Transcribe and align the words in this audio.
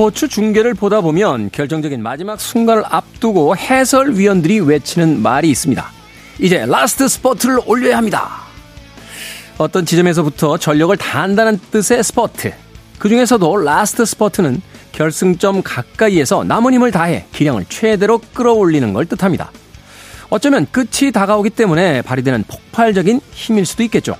스포츠 0.00 0.28
중계를 0.28 0.72
보다 0.72 1.02
보면 1.02 1.50
결정적인 1.52 2.02
마지막 2.02 2.40
순간을 2.40 2.84
앞두고 2.86 3.54
해설위원들이 3.54 4.60
외치는 4.60 5.20
말이 5.20 5.50
있습니다. 5.50 5.84
이제 6.38 6.64
라스트 6.64 7.06
스퍼트를 7.06 7.60
올려야 7.66 7.98
합니다. 7.98 8.30
어떤 9.58 9.84
지점에서부터 9.84 10.56
전력을 10.56 10.96
다한다는 10.96 11.60
뜻의 11.70 12.02
스퍼트. 12.02 12.50
그 12.98 13.10
중에서도 13.10 13.58
라스트 13.58 14.06
스퍼트는 14.06 14.62
결승점 14.92 15.60
가까이에서 15.62 16.44
남은 16.44 16.72
힘을 16.72 16.92
다해 16.92 17.26
기량을 17.34 17.66
최대로 17.68 18.22
끌어올리는 18.32 18.90
걸 18.94 19.04
뜻합니다. 19.04 19.52
어쩌면 20.30 20.66
끝이 20.72 21.12
다가오기 21.12 21.50
때문에 21.50 22.00
발휘되는 22.00 22.44
폭발적인 22.44 23.20
힘일 23.32 23.66
수도 23.66 23.82
있겠죠. 23.82 24.16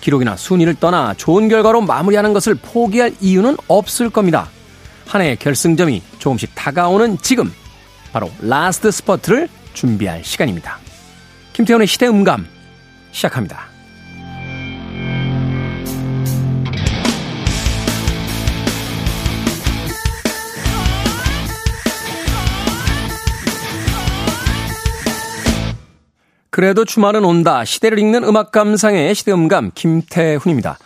기록이나 0.00 0.38
순위를 0.38 0.76
떠나 0.76 1.12
좋은 1.14 1.50
결과로 1.50 1.82
마무리하는 1.82 2.32
것을 2.32 2.54
포기할 2.54 3.12
이유는 3.20 3.58
없을 3.68 4.08
겁니다. 4.08 4.48
한 5.06 5.22
해의 5.22 5.36
결승점이 5.36 6.02
조금씩 6.18 6.54
다가오는 6.54 7.18
지금 7.18 7.52
바로 8.12 8.30
라스트 8.40 8.90
스퍼트를 8.90 9.48
준비할 9.74 10.24
시간입니다. 10.24 10.78
김태훈의 11.52 11.86
시대 11.86 12.06
음감 12.06 12.46
시작합니다. 13.10 13.72
그래도 26.52 26.84
주말은 26.84 27.24
온다. 27.24 27.64
시대를 27.64 27.98
읽는 27.98 28.24
음악 28.24 28.52
감상의 28.52 29.14
시대음감 29.14 29.70
김태훈입니다. 29.74 30.78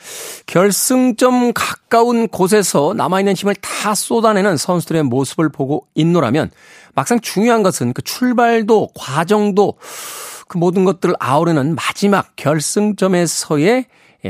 결승점 0.47 1.53
가까운 1.55 2.29
곳에서 2.29 2.95
남아있는 2.97 3.35
힘을 3.35 3.57
다 3.57 3.97
쏟아내는 3.97 4.59
선수들의 4.59 5.03
모습을 5.03 5.49
보고 5.49 5.89
있노라면 5.97 6.53
막상 6.95 7.19
중요한 7.19 7.65
것은 7.65 7.95
그 7.95 8.03
출발도 8.03 8.91
과정도 8.95 9.75
그 10.47 10.57
모든 10.57 10.85
것들을 10.85 11.17
아우르는 11.19 11.75
마지막 11.75 12.37
결승점에서의 12.37 13.87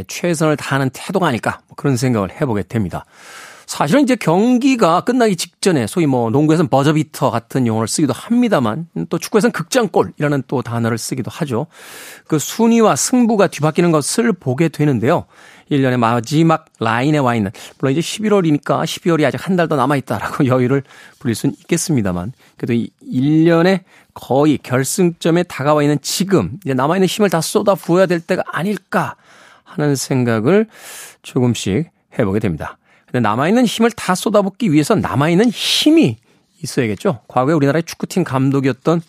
최선을 0.09 0.56
다하는 0.56 0.89
태도가 0.89 1.27
아닐까 1.27 1.61
뭐 1.69 1.77
그런 1.77 1.98
생각을 1.98 2.31
해보게 2.41 2.62
됩니다. 2.62 3.05
사실은 3.67 4.03
이제 4.05 4.14
경기가 4.14 5.00
끝나기 5.00 5.34
직전에 5.34 5.89
소위 5.89 6.06
뭐 6.06 6.31
농구에서는 6.31 6.69
버저비터 6.69 7.31
같은 7.31 7.67
용어를 7.67 7.89
쓰기도 7.89 8.12
합니다만 8.12 8.86
또 9.11 9.19
축구에서는 9.19 9.53
극장골이라는 9.53 10.45
또 10.47 10.62
단어를 10.62 10.98
쓰기도 10.98 11.31
하죠. 11.33 11.67
그 12.28 12.39
순위와 12.39 12.94
승부가 12.94 13.48
뒤바뀌는 13.48 13.91
것을 13.91 14.33
보게 14.33 14.69
되는데요. 14.69 15.27
1년의 15.70 15.97
마지막 15.97 16.67
라인에 16.78 17.19
와 17.19 17.34
있는 17.34 17.50
물론 17.78 17.92
이제 17.97 18.00
11월이니까 18.00 18.84
12월이 18.84 19.25
아직 19.27 19.44
한 19.44 19.56
달 19.56 19.67
더 19.67 19.75
남아 19.75 19.97
있다라고 19.97 20.47
여유를 20.47 20.84
부릴 21.19 21.34
수는 21.34 21.56
있겠습니다만 21.62 22.33
그래도 22.56 22.72
이 22.75 22.89
1년의 23.03 23.81
거의 24.14 24.59
결승점에 24.59 25.42
다가와 25.42 25.83
있는 25.83 25.98
지금 26.03 26.53
이제 26.64 26.72
남아 26.72 26.97
있는 26.97 27.09
힘을 27.09 27.31
다 27.31 27.41
쏟아 27.41 27.75
부어야 27.75 28.06
될 28.06 28.20
때가 28.20 28.44
아닐까 28.47 29.17
하는 29.64 29.97
생각을 29.97 30.69
조금씩 31.22 31.91
해보게 32.17 32.39
됩니다. 32.39 32.78
남아있는 33.20 33.67
힘을 33.67 33.91
다 33.91 34.14
쏟아붓기 34.14 34.72
위해서 34.72 34.95
남아있는 34.95 35.50
힘이 35.50 36.17
있어야겠죠. 36.62 37.20
과거에 37.28 37.55
우리나라의 37.55 37.82
축구팀 37.84 38.25
감독이었던 38.25 39.03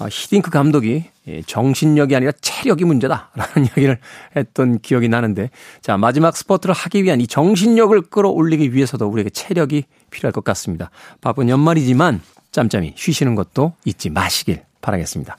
어, 0.00 0.06
히딩크 0.10 0.50
감독이 0.50 1.04
예, 1.28 1.42
정신력이 1.42 2.16
아니라 2.16 2.32
체력이 2.40 2.84
문제다라는 2.84 3.66
이야기를 3.68 3.98
했던 4.34 4.78
기억이 4.80 5.08
나는데 5.08 5.50
자 5.82 5.98
마지막 5.98 6.36
스포트를 6.36 6.74
하기 6.74 7.04
위한 7.04 7.20
이 7.20 7.26
정신력을 7.26 8.00
끌어올리기 8.02 8.72
위해서도 8.74 9.06
우리에게 9.06 9.30
체력이 9.30 9.84
필요할 10.10 10.32
것 10.32 10.42
같습니다. 10.42 10.90
바쁜 11.20 11.50
연말이지만 11.50 12.22
짬짬이 12.50 12.94
쉬시는 12.96 13.34
것도 13.34 13.74
잊지 13.84 14.08
마시길 14.10 14.62
바라겠습니다. 14.80 15.36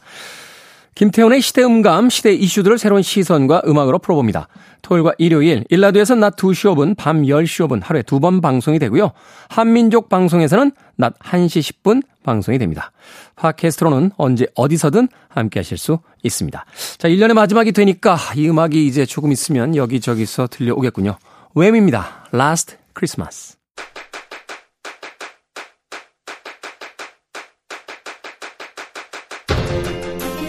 김태훈의 0.96 1.42
시대 1.42 1.64
음감, 1.64 2.10
시대 2.10 2.34
이슈들을 2.34 2.78
새로운 2.78 3.02
시선과 3.02 3.64
음악으로 3.66 4.00
풀어봅니다. 4.00 4.48
토요일과 4.82 5.14
일요일, 5.18 5.64
일라드에서 5.70 6.16
낮 6.16 6.36
2시 6.36 6.74
5분, 6.74 6.98
밤 6.98 7.24
10시 7.24 7.68
5분 7.68 7.82
하루에 7.84 8.02
두 8.04 8.20
번 8.20 8.42
방송이 8.42 8.78
되고요. 8.78 9.12
한민족 9.50 10.10
방송에서는 10.10 10.72
낮 10.98 11.18
1시 11.20 11.82
10분 11.82 12.04
방송이 12.24 12.60
됩니다. 12.60 12.92
팟캐스트로는 13.36 14.12
언제 14.18 14.48
어디서든 14.54 15.08
함께 15.30 15.60
하실 15.60 15.78
수 15.78 16.00
있습니다. 16.24 16.66
자, 16.98 17.08
1년의 17.08 17.34
마지막이 17.34 17.72
되니까 17.72 18.18
이 18.36 18.48
음악이 18.50 18.86
이제 18.86 19.06
조금 19.06 19.32
있으면 19.32 19.76
여기저기서 19.76 20.48
들려오겠군요. 20.48 21.18
웸입니다. 21.56 22.26
Last 22.34 22.76
Christmas. 22.96 23.61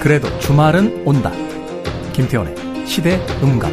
그래도 0.02 0.36
주말은 0.40 1.04
온다. 1.06 1.30
김태원의 2.12 2.56
시대 2.84 3.24
음감. 3.40 3.70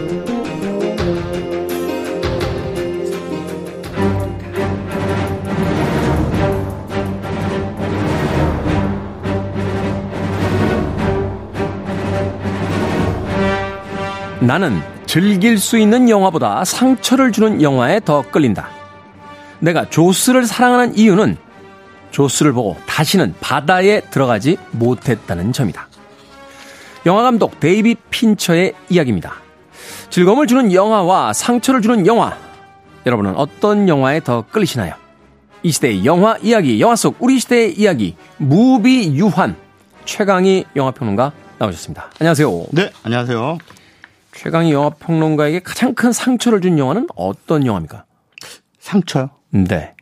나는 14.42 14.80
즐길 15.08 15.58
수 15.58 15.80
있는 15.80 16.10
영화보다 16.10 16.64
상처를 16.64 17.32
주는 17.32 17.64
영화에 17.64 18.02
더 18.02 18.22
끌린다. 18.22 18.70
내가 19.58 19.90
조스를 19.90 20.46
사랑하는 20.46 20.96
이유는 20.96 21.38
조스를 22.12 22.54
보고 22.54 22.78
다시는 22.86 23.34
바다에 23.42 24.02
들어가지 24.12 24.58
못했다는 24.74 25.54
점이다. 25.54 25.89
영화 27.06 27.24
감독 27.24 27.60
데이빗 27.60 27.96
핀처의 28.10 28.74
이야기입니다. 28.90 29.34
즐거움을 30.10 30.48
주는 30.48 30.74
영화와 30.74 31.34
상처를 31.34 31.82
주는 31.82 32.06
영화. 32.08 32.38
여러분은 33.06 33.36
어떤 33.36 33.88
영화에 33.88 34.20
더 34.22 34.44
끌리시나요? 34.52 34.94
이 35.64 35.72
시대의 35.72 36.06
영화 36.06 36.38
이야기, 36.42 36.80
영화 36.82 36.96
속 36.96 37.16
우리 37.20 37.40
시대의 37.40 37.74
이야기, 37.80 38.16
무비 38.38 39.16
유환. 39.16 39.56
최강희 40.06 40.66
영화평론가 40.76 41.32
나오셨습니다. 41.58 42.10
안녕하세요. 42.20 42.66
네, 42.72 42.92
안녕하세요. 43.04 43.58
최강희 44.34 44.72
영화평론가에게 44.72 45.60
가장 45.60 45.94
큰 45.94 46.12
상처를 46.12 46.62
준 46.62 46.80
영화는 46.80 47.08
어떤 47.16 47.66
영화입니까? 47.66 48.06
상처요? 48.80 49.30
네. 49.50 49.94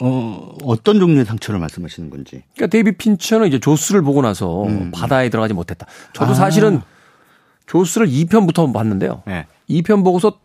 어, 0.00 0.56
어떤 0.64 0.98
종류의 0.98 1.24
상처를 1.24 1.60
말씀하시는 1.60 2.10
건지. 2.10 2.42
그러니까 2.54 2.66
데이비 2.68 2.92
핀처는 2.92 3.48
이제 3.48 3.58
조스를 3.58 4.02
보고 4.02 4.22
나서 4.22 4.64
음. 4.64 4.90
바다에 4.92 5.28
들어가지 5.28 5.54
못했다. 5.54 5.86
저도 6.14 6.32
아. 6.32 6.34
사실은 6.34 6.80
조스를 7.66 8.08
2편부터 8.08 8.72
봤는데요. 8.72 9.22
네. 9.26 9.46
2편 9.68 10.02
보고서 10.04 10.38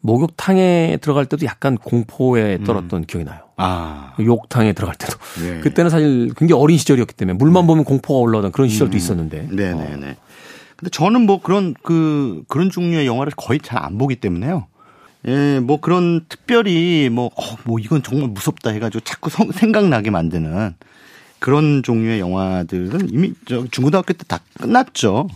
목욕탕에 0.00 0.98
들어갈 1.00 1.26
때도 1.26 1.46
약간 1.46 1.76
공포에 1.76 2.56
음. 2.56 2.64
떨었던 2.64 3.00
음. 3.00 3.04
기억이 3.06 3.24
나요. 3.24 3.40
아. 3.56 4.14
욕탕에 4.20 4.72
들어갈 4.72 4.94
때도. 4.96 5.16
네. 5.42 5.60
그때는 5.60 5.90
사실 5.90 6.32
굉장히 6.36 6.60
어린 6.62 6.78
시절이었기 6.78 7.14
때문에 7.14 7.36
물만 7.36 7.64
네. 7.64 7.66
보면 7.66 7.84
공포가 7.84 8.20
올라오던 8.20 8.52
그런 8.52 8.68
시절도 8.68 8.94
음. 8.94 8.96
있었는데. 8.96 9.48
네네네. 9.50 9.94
어. 9.94 9.96
네. 9.96 10.16
근데 10.76 10.90
저는 10.90 11.22
뭐 11.22 11.40
그런 11.40 11.74
그 11.82 12.42
그런 12.48 12.70
종류의 12.70 13.06
영화를 13.06 13.32
거의 13.36 13.58
잘 13.60 13.82
안 13.82 13.98
보기 13.98 14.16
때문에요. 14.16 14.66
예, 15.26 15.58
뭐 15.60 15.80
그런 15.80 16.24
특별히 16.28 17.08
뭐, 17.10 17.26
어, 17.34 17.42
뭐 17.64 17.78
이건 17.78 18.02
정말 18.02 18.28
무섭다 18.28 18.70
해가지고 18.70 19.00
자꾸 19.04 19.28
성, 19.30 19.50
생각나게 19.50 20.10
만드는 20.10 20.74
그런 21.40 21.82
종류의 21.82 22.20
영화들은 22.20 23.08
이미 23.12 23.32
저 23.48 23.66
중고등학교 23.70 24.12
때 24.14 24.24
다 24.28 24.40
끝났죠. 24.60 25.28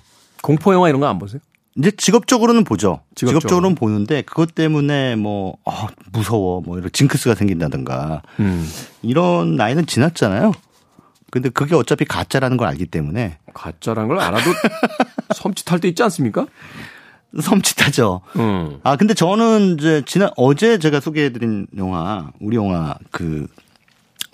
공포 0.43 0.73
영화 0.73 0.89
이런 0.89 1.01
거 1.01 1.07
안 1.09 1.19
보세요? 1.19 1.41
이제 1.77 1.91
직업적으로는 1.93 2.65
보죠. 2.65 3.01
직업적으로. 3.15 3.41
직업적으로는 3.41 3.75
보는데 3.77 4.23
그것 4.23 4.55
때문에 4.55 5.17
뭐 5.17 5.57
어, 5.65 5.87
무서워 6.13 6.61
뭐 6.61 6.79
이런 6.79 6.91
징크스가 6.93 7.35
생긴다든가 7.35 8.23
음. 8.41 8.69
이런 9.03 9.57
나이는 9.57 9.87
지났잖아요. 9.87 10.53
근데 11.31 11.49
그게 11.49 11.77
어차피 11.77 12.05
가짜라는 12.05 12.57
걸 12.57 12.67
알기 12.69 12.87
때문에 12.87 13.39
가짜라는 13.55 14.09
걸 14.09 14.19
알아도 14.19 14.51
섬찟할 15.35 15.81
때 15.81 15.89
있지 15.89 16.03
않습니까? 16.03 16.47
섬찟하죠. 17.39 18.21
음. 18.37 18.81
아 18.83 18.97
근데 18.97 19.15
저는 19.15 19.77
이제 19.79 20.03
지난 20.07 20.31
어제 20.37 20.79
제가 20.79 21.01
소개해드린 21.01 21.67
영화 21.77 22.31
우리 22.41 22.57
영화 22.57 22.95
그 23.11 23.47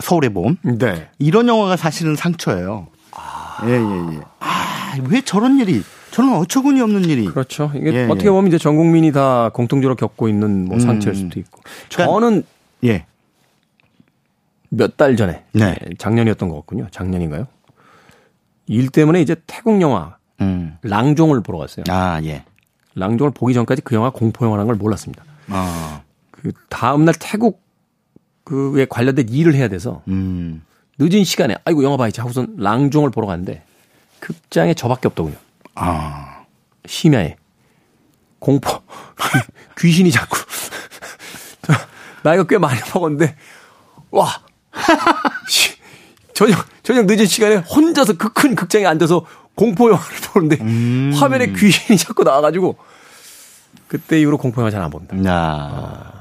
서울의 0.02 0.30
봄. 0.30 0.56
네. 0.62 1.08
이런 1.18 1.48
영화가 1.48 1.76
사실은 1.76 2.16
상처예요. 2.16 2.88
아. 3.12 3.58
예, 3.66 3.70
예, 3.72 4.16
예. 4.16 4.20
아, 4.40 4.94
왜 5.08 5.22
저런 5.22 5.58
일이, 5.58 5.82
저런 6.10 6.34
어처구니 6.34 6.80
없는 6.82 7.06
일이. 7.06 7.24
그렇죠. 7.24 7.72
이게 7.74 7.92
예, 7.94 8.04
어떻게 8.04 8.26
예. 8.26 8.30
보면 8.30 8.48
이제 8.48 8.58
전 8.58 8.76
국민이 8.76 9.10
다 9.12 9.48
공통적으로 9.54 9.96
겪고 9.96 10.28
있는 10.28 10.66
뭐 10.66 10.78
상처일 10.78 11.16
음. 11.16 11.20
수도 11.22 11.40
있고. 11.40 11.62
그러니까, 11.90 12.12
저는. 12.12 12.42
예. 12.84 13.06
몇 14.68 14.96
달 14.98 15.16
전에. 15.16 15.44
네. 15.52 15.76
예, 15.88 15.94
작년이었던 15.96 16.48
것 16.50 16.56
같군요. 16.56 16.88
작년인가요? 16.90 17.46
일 18.66 18.88
때문에 18.90 19.22
이제 19.22 19.36
태국 19.46 19.80
영화. 19.80 20.16
음. 20.42 20.76
랑종을 20.82 21.42
보러 21.42 21.56
갔어요. 21.58 21.84
아, 21.88 22.20
예. 22.24 22.44
랑종을 22.96 23.30
보기 23.32 23.54
전까지 23.54 23.82
그 23.82 23.94
영화 23.94 24.10
공포 24.10 24.44
영화라는 24.44 24.66
걸 24.66 24.76
몰랐습니다. 24.76 25.22
아. 25.48 26.02
그 26.30 26.52
다음날 26.68 27.14
태국 27.18 27.62
그에 28.44 28.86
관련된 28.88 29.28
일을 29.28 29.54
해야 29.54 29.68
돼서 29.68 30.02
음. 30.08 30.62
늦은 30.98 31.24
시간에 31.24 31.56
아이고 31.64 31.84
영화 31.84 31.96
봐야지 31.96 32.20
하고선 32.20 32.56
랑종을 32.58 33.10
보러 33.10 33.26
갔는데 33.26 33.62
극장에 34.20 34.74
저밖에 34.74 35.08
없더군요. 35.08 35.36
아. 35.74 36.44
심야에 36.86 37.36
공포 38.38 38.70
귀신이 39.78 40.10
자꾸 40.10 40.38
나이가 42.22 42.44
꽤 42.44 42.58
많이 42.58 42.80
먹었는데 42.94 43.36
와 44.10 44.28
저녁 46.34 46.64
저녁 46.82 47.06
늦은 47.06 47.26
시간에 47.26 47.56
혼자서 47.56 48.16
그 48.16 48.28
큰 48.46 48.54
극장에 48.54 48.86
앉아서 48.86 49.26
공포 49.56 49.90
영화를 49.90 50.16
보는데 50.32 50.58
음. 50.60 51.12
화면에 51.16 51.52
귀신이 51.52 51.98
자꾸 51.98 52.22
나와가지고 52.22 52.76
그때 53.88 54.20
이후로 54.20 54.38
공포 54.38 54.60
영화 54.60 54.70
잘안 54.70 54.90
봅니다. 54.90 55.16
야. 55.28 56.12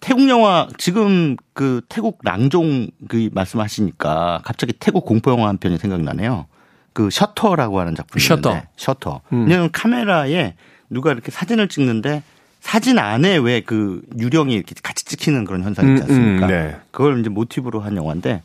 태국 0.00 0.28
영화 0.28 0.68
지금 0.76 1.36
그 1.52 1.80
태국 1.88 2.18
랑종 2.22 2.88
그 3.08 3.30
말씀하시니까 3.32 4.40
갑자기 4.44 4.72
태국 4.72 5.04
공포 5.06 5.30
영화 5.30 5.48
한 5.48 5.58
편이 5.58 5.78
생각나네요. 5.78 6.46
그 6.92 7.10
셔터라고 7.10 7.80
하는 7.80 7.94
작품이 7.94 8.22
셔터. 8.22 8.50
있는데 8.50 8.68
셔터. 8.76 9.20
음. 9.32 9.44
왜냐면 9.46 9.70
카메라에 9.72 10.54
누가 10.90 11.12
이렇게 11.12 11.30
사진을 11.30 11.68
찍는데 11.68 12.22
사진 12.60 12.98
안에 12.98 13.36
왜 13.38 13.60
그 13.60 14.02
유령이 14.18 14.54
이렇게 14.54 14.74
같이 14.82 15.04
찍히는 15.04 15.44
그런 15.44 15.62
현상이 15.62 15.92
있지 15.92 16.02
음, 16.02 16.08
않습니까? 16.08 16.46
음, 16.46 16.50
네. 16.50 16.76
그걸 16.90 17.20
이제 17.20 17.28
모티브로 17.28 17.80
한 17.80 17.96
영화인데 17.96 18.42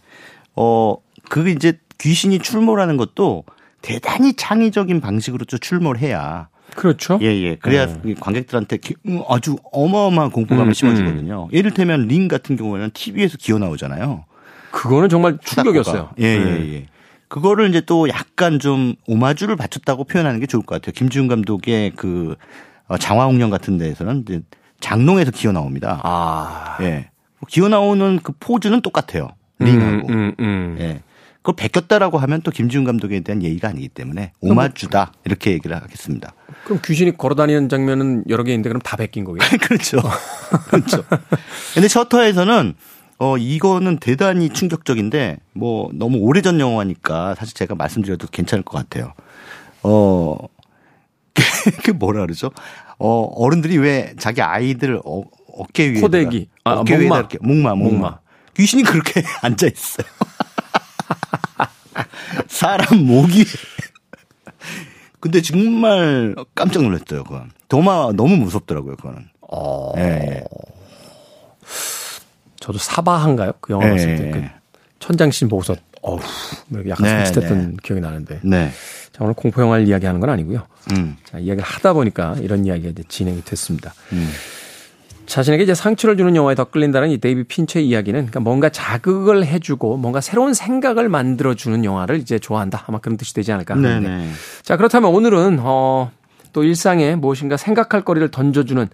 어 0.56 0.96
그게 1.30 1.52
이제 1.52 1.80
귀신이 2.00 2.40
출몰하는 2.40 2.98
것도 2.98 3.44
대단히 3.82 4.34
창의적인 4.34 5.02
방식으로 5.02 5.46
좀 5.46 5.60
출몰 5.60 5.98
해야 5.98 6.50
그렇죠. 6.76 7.18
예, 7.22 7.28
예. 7.28 7.56
그래야 7.56 7.88
이 8.06 8.14
관객들한테 8.14 8.78
기- 8.78 8.96
음, 9.08 9.22
아주 9.28 9.58
어마어마한 9.72 10.32
공포감을 10.32 10.68
음, 10.70 10.74
심어주거든요. 10.74 11.50
예를 11.52 11.72
들면 11.74 12.08
링 12.08 12.28
같은 12.28 12.56
경우에는 12.56 12.92
TV에서 12.94 13.38
기어 13.38 13.58
나오잖아요. 13.58 14.26
그거는 14.72 15.10
정말 15.10 15.38
충격이었어요. 15.44 16.12
예, 16.20 16.24
예, 16.26 16.38
네. 16.40 16.74
예. 16.76 16.86
그거를 17.28 17.70
이제 17.70 17.82
또 17.82 18.08
약간 18.10 18.60
좀 18.60 18.96
오마주를 19.08 19.56
바쳤다고 19.56 20.04
표현하는 20.04 20.40
게 20.40 20.46
좋을 20.46 20.64
것 20.64 20.76
같아요. 20.76 20.94
김지훈 20.94 21.28
감독의 21.28 21.94
그 21.96 22.36
어, 22.88 22.98
장화홍련 22.98 23.50
같은 23.50 23.78
데에서는 23.78 24.24
이제 24.28 24.42
장롱에서 24.80 25.32
기어 25.32 25.52
나옵니다. 25.52 26.00
아. 26.04 26.78
예. 26.82 27.10
기어 27.48 27.68
나오는 27.68 28.20
그 28.22 28.32
포즈는 28.40 28.82
똑같아요. 28.82 29.30
링하고. 29.60 30.08
음, 30.10 30.14
음, 30.14 30.34
음. 30.40 30.78
예. 30.80 31.02
그걸 31.50 31.56
베꼈다라고 31.56 32.18
하면 32.20 32.42
또 32.42 32.52
김지훈 32.52 32.84
감독에 32.84 33.20
대한 33.22 33.42
예의가 33.42 33.70
아니기 33.70 33.88
때문에 33.90 34.34
오마주다 34.42 35.14
이렇게 35.26 35.52
얘기를 35.52 35.76
하겠습니다. 35.76 36.34
그럼 36.66 36.80
귀신이 36.86 37.18
걸어다니는 37.18 37.70
장면은 37.70 38.24
여러 38.30 38.44
개 38.44 38.52
있는데 38.52 38.70
그럼 38.70 38.82
다 38.82 38.98
베낀 38.98 39.24
거예요? 39.24 39.38
그렇죠. 39.62 40.00
그렇죠. 40.70 41.04
근데 41.74 41.88
셔터에서는 41.88 42.76
어 43.18 43.38
이거는 43.38 43.98
대단히 43.98 44.50
충격적인데 44.50 45.38
뭐 45.54 45.90
너무 45.94 46.18
오래전 46.20 46.60
영화니까 46.60 47.36
사실 47.36 47.56
제가 47.56 47.76
말씀드려도 47.76 48.28
괜찮을 48.28 48.64
것 48.64 48.78
같아요. 48.78 49.14
어 49.84 50.38
그 51.84 51.92
뭐라 51.92 52.22
그러죠? 52.22 52.52
어 53.00 53.22
어른들이 53.24 53.78
왜 53.78 54.14
자기 54.20 54.42
아이들 54.42 55.02
어, 55.04 55.24
어깨 55.58 55.90
위에 55.90 56.02
코대기. 56.02 56.50
아, 56.64 56.74
어깨 56.74 56.96
위에 56.96 57.02
목마. 57.04 57.18
이렇게 57.18 57.38
목마, 57.42 57.76
목마 57.76 57.90
목마. 57.90 58.20
귀신이 58.56 58.84
그렇게 58.84 59.24
앉아 59.42 59.68
있어요. 59.68 60.08
사람 62.48 63.06
목이 63.06 63.46
근데 65.20 65.42
정말 65.42 66.36
깜짝 66.56 66.84
놀랐어요, 66.84 67.24
그건. 67.24 67.52
도마 67.68 68.14
너무 68.14 68.38
무섭더라고요, 68.38 68.96
그거는. 68.96 69.28
어. 69.42 69.94
예, 69.98 70.02
예. 70.02 70.44
저도 72.60 72.78
사바한가요? 72.78 73.54
그 73.60 73.74
영화 73.74 73.88
예, 73.88 73.92
봤을 73.92 74.16
때. 74.16 74.28
예. 74.28 74.32
그 74.32 74.44
천장씬 75.00 75.50
보고서, 75.50 75.76
어우, 76.02 76.20
뭐 76.68 76.82
약간 76.88 77.06
네, 77.06 77.24
섬찟했던 77.26 77.84
기억이 77.84 78.02
나는데. 78.02 78.40
네. 78.44 78.72
자, 79.12 79.24
오늘 79.24 79.34
공포 79.34 79.62
영화를 79.62 79.88
이야기하는 79.88 80.22
건 80.22 80.30
아니고요. 80.30 80.66
음. 80.92 81.18
자, 81.26 81.38
이야기를 81.38 81.64
하다 81.64 81.94
보니까 81.94 82.36
이런 82.40 82.66
이야기가 82.66 82.90
이제 82.90 83.04
진행이 83.08 83.44
됐습니다. 83.44 83.94
음. 84.14 84.30
자신에게 85.30 85.64
이제 85.64 85.76
상처를 85.76 86.18
주는 86.18 86.36
영화에 86.36 86.56
더 86.56 86.66
끌린다는 86.66 87.12
이 87.12 87.20
데이비 87.20 87.44
핀처의 87.44 87.88
이야기는 87.88 88.20
그러니까 88.20 88.40
뭔가 88.40 88.70
자극을 88.70 89.46
해주고 89.46 89.98
뭔가 89.98 90.22
새로운 90.22 90.56
생각을 90.56 91.08
만들어주는 91.08 91.86
영화를 91.86 92.18
이제 92.18 92.40
좋아한다. 92.40 92.84
아마 92.88 92.98
그런 92.98 93.16
뜻이 93.16 93.34
되지 93.36 93.52
않을까 93.52 93.76
하는데. 93.76 94.08
네네. 94.08 94.32
자, 94.64 94.76
그렇다면 94.76 95.12
오늘은, 95.14 95.60
어, 95.62 96.12
또 96.52 96.64
일상에 96.64 97.16
무엇인가 97.16 97.58
생각할 97.58 98.04
거리를 98.04 98.32
던져주는 98.32 98.90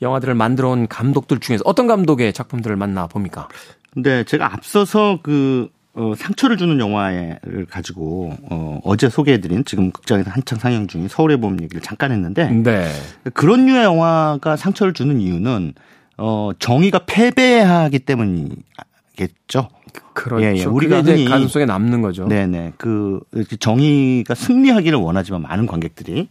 영화들을 0.00 0.34
만들어 0.34 0.70
온 0.70 0.86
감독들 0.86 1.40
중에서 1.40 1.62
어떤 1.66 1.88
감독의 1.88 2.32
작품들을 2.32 2.76
만나 2.76 3.08
봅니까? 3.08 3.48
근데 3.92 4.22
제가 4.22 4.52
앞서서 4.54 5.18
그, 5.22 5.68
어, 5.94 6.14
상처를 6.16 6.56
주는 6.56 6.78
영화를 6.78 7.66
가지고, 7.68 8.34
어, 8.48 8.80
어제 8.82 9.10
소개해드린 9.10 9.64
지금 9.66 9.90
극장에서 9.90 10.30
한창 10.30 10.58
상영 10.58 10.86
중인 10.86 11.08
서울의 11.08 11.36
봄 11.36 11.60
얘기를 11.60 11.82
잠깐 11.82 12.12
했는데, 12.12 12.50
네. 12.50 12.90
그런 13.34 13.66
류의 13.66 13.84
영화가 13.84 14.56
상처를 14.56 14.94
주는 14.94 15.20
이유는, 15.20 15.74
어, 16.16 16.50
정의가 16.58 17.00
패배하기 17.06 17.98
때문이겠죠. 18.00 19.68
그렇죠. 20.14 20.44
예, 20.44 20.56
예. 20.56 20.64
우리가 20.64 21.00
이제 21.00 21.24
가슴 21.26 21.48
속에 21.48 21.66
남는 21.66 22.00
거죠. 22.00 22.26
네네. 22.26 22.72
그, 22.78 23.20
이렇게 23.32 23.56
정의가 23.56 24.34
승리하기를 24.34 24.98
원하지만 24.98 25.42
많은 25.42 25.66
관객들이. 25.66 26.28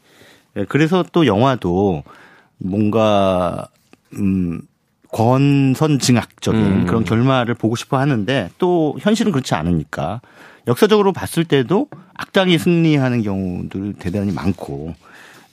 예, 0.58 0.66
그래서 0.66 1.06
또 1.12 1.28
영화도 1.28 2.04
뭔가, 2.58 3.68
음, 4.16 4.62
권선징악적인 5.12 6.62
음. 6.62 6.86
그런 6.86 7.04
결말을 7.04 7.54
보고 7.54 7.76
싶어 7.76 7.98
하는데 7.98 8.50
또 8.58 8.96
현실은 9.00 9.32
그렇지 9.32 9.54
않으니까 9.56 10.22
역사적으로 10.68 11.12
봤을 11.12 11.44
때도 11.44 11.88
악당이 12.14 12.58
승리하는 12.58 13.24
경우들 13.24 13.94
대단히 14.00 14.32
많고 14.32 14.94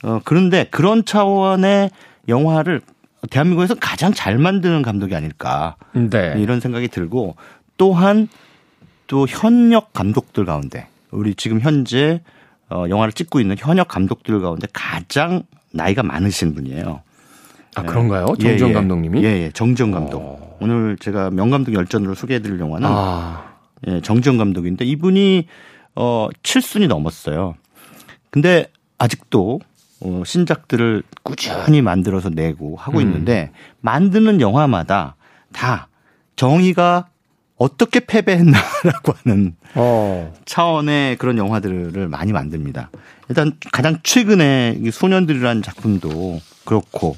어, 0.03 0.19
그런데 0.23 0.65
그런 0.71 1.03
차원의 1.03 1.91
영화를 2.27 2.81
대한민국에서 3.29 3.75
가장 3.75 4.13
잘 4.13 4.37
만드는 4.37 4.81
감독이 4.81 5.13
아닐까 5.13 5.75
네. 5.93 6.35
이런 6.37 6.59
생각이 6.59 6.87
들고 6.87 7.35
또한 7.75 8.29
또 9.07 9.27
현역 9.27 9.91
감독들 9.91 10.45
가운데 10.45 10.87
우리 11.11 11.35
지금 11.35 11.59
현재 11.59 12.21
어, 12.69 12.85
영화를 12.87 13.11
찍고 13.11 13.41
있는 13.41 13.55
현역 13.57 13.87
감독들 13.87 14.39
가운데 14.41 14.67
가장 14.71 15.43
나이가 15.71 16.03
많으신 16.03 16.53
분이에요. 16.53 17.01
아, 17.75 17.83
그런가요? 17.83 18.27
예, 18.39 18.43
정지영 18.43 18.69
예. 18.69 18.73
감독님이? 18.73 19.23
예, 19.23 19.27
예. 19.27 19.51
정지영 19.53 19.91
감독. 19.91 20.21
어. 20.21 20.57
오늘 20.61 20.97
제가 20.99 21.29
명감독 21.29 21.73
열전으로 21.73 22.15
소개해드릴 22.15 22.59
영화는 22.59 22.87
아, 22.89 23.53
예, 23.87 24.01
정지영 24.01 24.37
감독인데 24.37 24.85
이분이 24.85 25.47
어 25.95 26.27
7순이 26.43 26.87
넘었어요. 26.87 27.55
근데 28.29 28.67
아직도 28.97 29.59
어, 30.01 30.23
신작들을 30.25 31.03
꾸준히 31.23 31.81
만들어서 31.81 32.29
내고 32.29 32.75
하고 32.75 32.99
음. 32.99 33.03
있는데 33.03 33.51
만드는 33.81 34.41
영화마다 34.41 35.15
다 35.51 35.87
정의가 36.35 37.07
어떻게 37.57 37.99
패배했나라고 37.99 39.13
하는 39.23 39.55
어, 39.75 40.33
차원의 40.45 41.17
그런 41.17 41.37
영화들을 41.37 42.07
많이 42.07 42.31
만듭니다. 42.31 42.89
일단 43.27 43.51
가장 43.73 43.99
최근에 44.01 44.77
이 44.81 44.91
소년들이라는 44.91 45.61
작품도 45.61 46.39
그렇고 46.63 47.17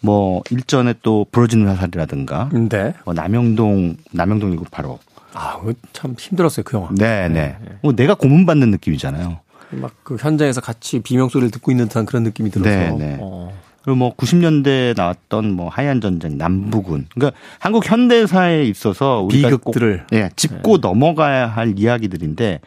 뭐 0.00 0.42
일전에 0.50 0.94
또 1.02 1.26
부러지는 1.30 1.68
화살이라든가 1.68 2.48
네. 2.52 2.94
어, 3.04 3.12
남영동 3.12 3.96
남영동 4.12 4.50
1985 4.50 4.98
아, 5.34 5.58
그거 5.58 5.72
참 5.92 6.14
힘들었어요, 6.18 6.64
그 6.64 6.76
영화. 6.76 6.88
네, 6.92 7.28
네. 7.28 7.56
뭐 7.82 7.92
내가 7.94 8.14
고문받는 8.14 8.70
느낌이잖아요. 8.72 9.38
막 9.70 9.92
그 10.02 10.16
현장에서 10.18 10.60
같이 10.60 10.98
비명 10.98 11.28
소리를 11.28 11.52
듣고 11.52 11.70
있는 11.70 11.86
듯한 11.86 12.04
그런 12.04 12.24
느낌이 12.24 12.50
들어서. 12.50 12.68
네, 12.70 12.90
네. 12.98 13.16
어. 13.20 13.52
그리고 13.82 13.96
뭐 13.96 14.14
90년대에 14.16 14.96
나왔던 14.96 15.52
뭐 15.52 15.68
하얀 15.68 16.00
전쟁, 16.00 16.36
남부군. 16.36 17.06
그러니까 17.14 17.38
한국 17.58 17.88
현대사에 17.88 18.64
있어서 18.64 19.20
우리가 19.22 19.48
비극들을. 19.50 20.06
꼭, 20.10 20.16
예, 20.16 20.30
짚고 20.36 20.78
넘어가야 20.78 21.46
할 21.46 21.78
이야기들인데 21.78 22.60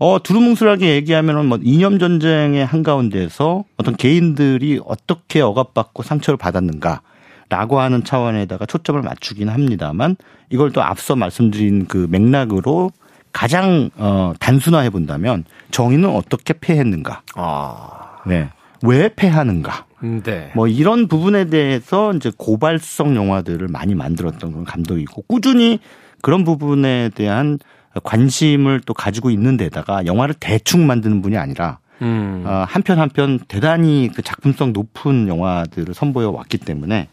어 0.00 0.18
두루뭉술하게 0.18 0.94
얘기하면은 0.94 1.44
뭐 1.46 1.58
이념 1.62 1.98
전쟁의 1.98 2.64
한가운데서 2.64 3.64
어떤 3.76 3.96
개인들이 3.96 4.80
어떻게 4.84 5.42
억압받고 5.42 6.02
상처를 6.02 6.38
받았는가. 6.38 7.02
라고 7.50 7.80
하는 7.80 8.04
차원에다가 8.04 8.64
초점을 8.64 9.02
맞추긴 9.02 9.48
합니다만 9.48 10.16
이걸 10.50 10.70
또 10.70 10.82
앞서 10.82 11.16
말씀드린 11.16 11.86
그 11.86 12.06
맥락으로 12.08 12.92
가장 13.32 13.90
어 13.96 14.32
단순화해 14.38 14.90
본다면 14.90 15.44
정의는 15.72 16.08
어떻게 16.10 16.54
패했는가? 16.58 17.22
아, 17.34 18.18
네. 18.24 18.50
왜 18.84 19.12
패하는가? 19.14 19.84
네. 20.22 20.52
뭐 20.54 20.68
이런 20.68 21.08
부분에 21.08 21.46
대해서 21.46 22.12
이제 22.14 22.30
고발성 22.36 23.16
영화들을 23.16 23.66
많이 23.68 23.94
만들었던 23.94 24.52
그런 24.52 24.64
감독이고 24.64 25.24
꾸준히 25.26 25.80
그런 26.22 26.44
부분에 26.44 27.10
대한 27.14 27.58
관심을 28.02 28.80
또 28.86 28.94
가지고 28.94 29.30
있는 29.30 29.56
데다가 29.56 30.06
영화를 30.06 30.34
대충 30.38 30.86
만드는 30.86 31.22
분이 31.22 31.36
아니라 31.36 31.78
음. 32.02 32.44
어, 32.46 32.64
한편 32.68 32.98
한편 32.98 33.38
대단히 33.48 34.10
그 34.14 34.22
작품성 34.22 34.72
높은 34.72 35.28
영화들을 35.28 35.92
선보여 35.94 36.30
왔기 36.30 36.58
때문에 36.58 37.08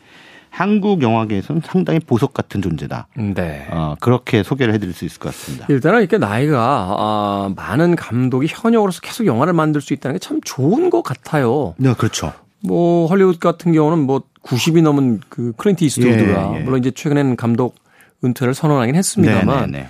한국 0.50 1.04
영화계에서는 1.04 1.62
상당히 1.64 2.00
보석 2.00 2.34
같은 2.34 2.62
존재다. 2.62 3.08
네. 3.36 3.68
어, 3.70 3.96
그렇게 4.00 4.42
소개를 4.42 4.74
해드릴 4.74 4.94
수 4.94 5.06
있을 5.06 5.20
것 5.20 5.30
같습니다. 5.30 5.68
일단은 5.70 6.00
이렇게 6.00 6.18
나이가 6.18 6.88
어, 6.98 7.54
많은 7.56 7.96
감독이 7.96 8.48
현역으로서 8.50 9.02
계속 9.02 9.28
영화를 9.28 9.54
만들 9.54 9.82
수 9.82 9.94
있다는 9.94 10.16
게 10.16 10.20
참 10.20 10.40
좋은 10.44 10.90
것 10.90 11.04
같아요. 11.04 11.76
네, 11.78 11.94
그렇죠. 11.94 12.34
뭐 12.64 13.06
헐리우드 13.08 13.38
같은 13.38 13.72
경우는 13.72 14.00
뭐 14.06 14.24
90이 14.42 14.82
넘은 14.82 15.22
그 15.30 15.52
클린트 15.58 15.84
이스트우드가 15.84 16.54
예, 16.56 16.60
예. 16.60 16.64
물론 16.64 16.80
이제 16.80 16.90
최근에는 16.90 17.36
감독 17.36 17.76
은퇴를 18.24 18.56
선언하긴 18.56 18.96
했습니다만 18.96 19.72
네, 19.72 19.80
네, 19.82 19.88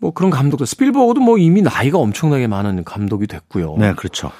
뭐 0.00 0.12
그런 0.12 0.30
감독들 0.30 0.66
스필버그도 0.66 1.20
뭐 1.20 1.38
이미 1.38 1.62
나이가 1.62 1.98
엄청나게 1.98 2.46
많은 2.46 2.84
감독이 2.84 3.26
됐고요. 3.26 3.76
네. 3.78 3.88
네, 3.88 3.94
그렇죠. 3.94 4.30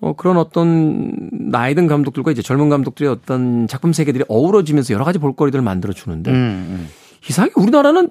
어, 0.00 0.12
그런 0.14 0.36
어떤 0.36 1.30
나이 1.32 1.74
든 1.74 1.86
감독들과 1.86 2.30
이제 2.30 2.42
젊은 2.42 2.68
감독들의 2.68 3.10
어떤 3.10 3.66
작품 3.66 3.92
세계들이 3.92 4.24
어우러지면서 4.28 4.92
여러 4.92 5.04
가지 5.04 5.18
볼거리들을 5.18 5.62
만들어 5.62 5.92
주는데 5.92 6.30
음, 6.30 6.36
음. 6.36 6.88
이상하게 7.28 7.54
우리나라는 7.56 8.10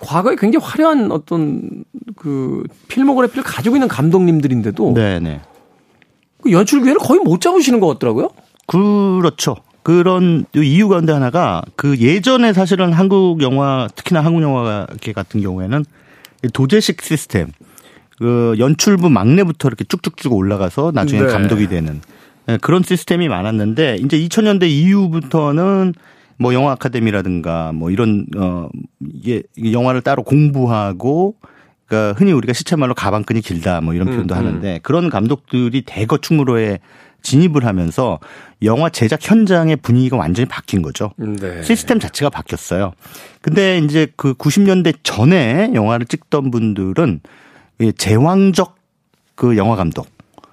과거에 0.00 0.36
굉장히 0.36 0.64
화려한 0.66 1.10
어떤 1.12 1.84
그 2.16 2.64
필모그래피를 2.88 3.42
가지고 3.44 3.76
있는 3.76 3.88
감독님들인데도 3.88 4.92
네, 4.94 5.20
네. 5.20 5.40
그 6.42 6.52
연출 6.52 6.82
기회를 6.82 6.98
거의 6.98 7.20
못 7.20 7.40
잡으시는 7.40 7.80
것 7.80 7.86
같더라고요. 7.86 8.28
그렇죠. 8.66 9.56
그런 9.84 10.46
이유 10.56 10.88
가운데 10.88 11.12
하나가 11.12 11.62
그 11.76 11.98
예전에 11.98 12.54
사실은 12.54 12.92
한국 12.92 13.42
영화 13.42 13.86
특히나 13.94 14.24
한국 14.24 14.42
영화계 14.42 15.12
같은 15.12 15.42
경우에는 15.42 15.84
도제식 16.54 17.02
시스템 17.02 17.52
그 18.18 18.56
연출부 18.58 19.10
막내부터 19.10 19.68
이렇게 19.68 19.84
쭉쭉쭉 19.84 20.32
올라가서 20.32 20.92
나중에 20.94 21.22
네. 21.22 21.26
감독이 21.28 21.68
되는 21.68 22.00
예, 22.48 22.56
그런 22.62 22.82
시스템이 22.82 23.28
많았는데 23.28 23.96
이제 23.96 24.18
2000년대 24.18 24.68
이후부터는 24.68 25.92
뭐 26.38 26.54
영화 26.54 26.72
아카데미라든가 26.72 27.72
뭐 27.72 27.90
이런 27.90 28.26
어 28.38 28.68
이게 29.12 29.42
이게 29.54 29.72
영화를 29.72 30.00
따로 30.00 30.22
공부하고 30.22 31.36
그러니까 31.86 32.18
흔히 32.18 32.32
우리가 32.32 32.54
시체말로 32.54 32.94
가방끈이 32.94 33.42
길다 33.42 33.82
뭐 33.82 33.92
이런 33.92 34.08
표현도 34.08 34.34
음, 34.34 34.38
음. 34.40 34.46
하는데 34.46 34.80
그런 34.82 35.10
감독들이 35.10 35.82
대거 35.82 36.18
충무로에 36.18 36.78
진입을 37.24 37.64
하면서 37.64 38.20
영화 38.64 38.88
제작 38.88 39.20
현장의 39.22 39.76
분위기가 39.76 40.16
완전히 40.16 40.48
바뀐 40.48 40.82
거죠. 40.82 41.12
네. 41.16 41.62
시스템 41.62 41.98
자체가 41.98 42.30
바뀌었어요. 42.30 42.92
근데 43.40 43.78
이제 43.78 44.06
그 44.16 44.34
90년대 44.34 44.96
전에 45.02 45.72
영화를 45.74 46.06
찍던 46.06 46.50
분들은 46.50 47.20
이 47.80 47.92
제왕적 47.92 48.76
그 49.34 49.56
영화 49.56 49.76
감독. 49.76 50.06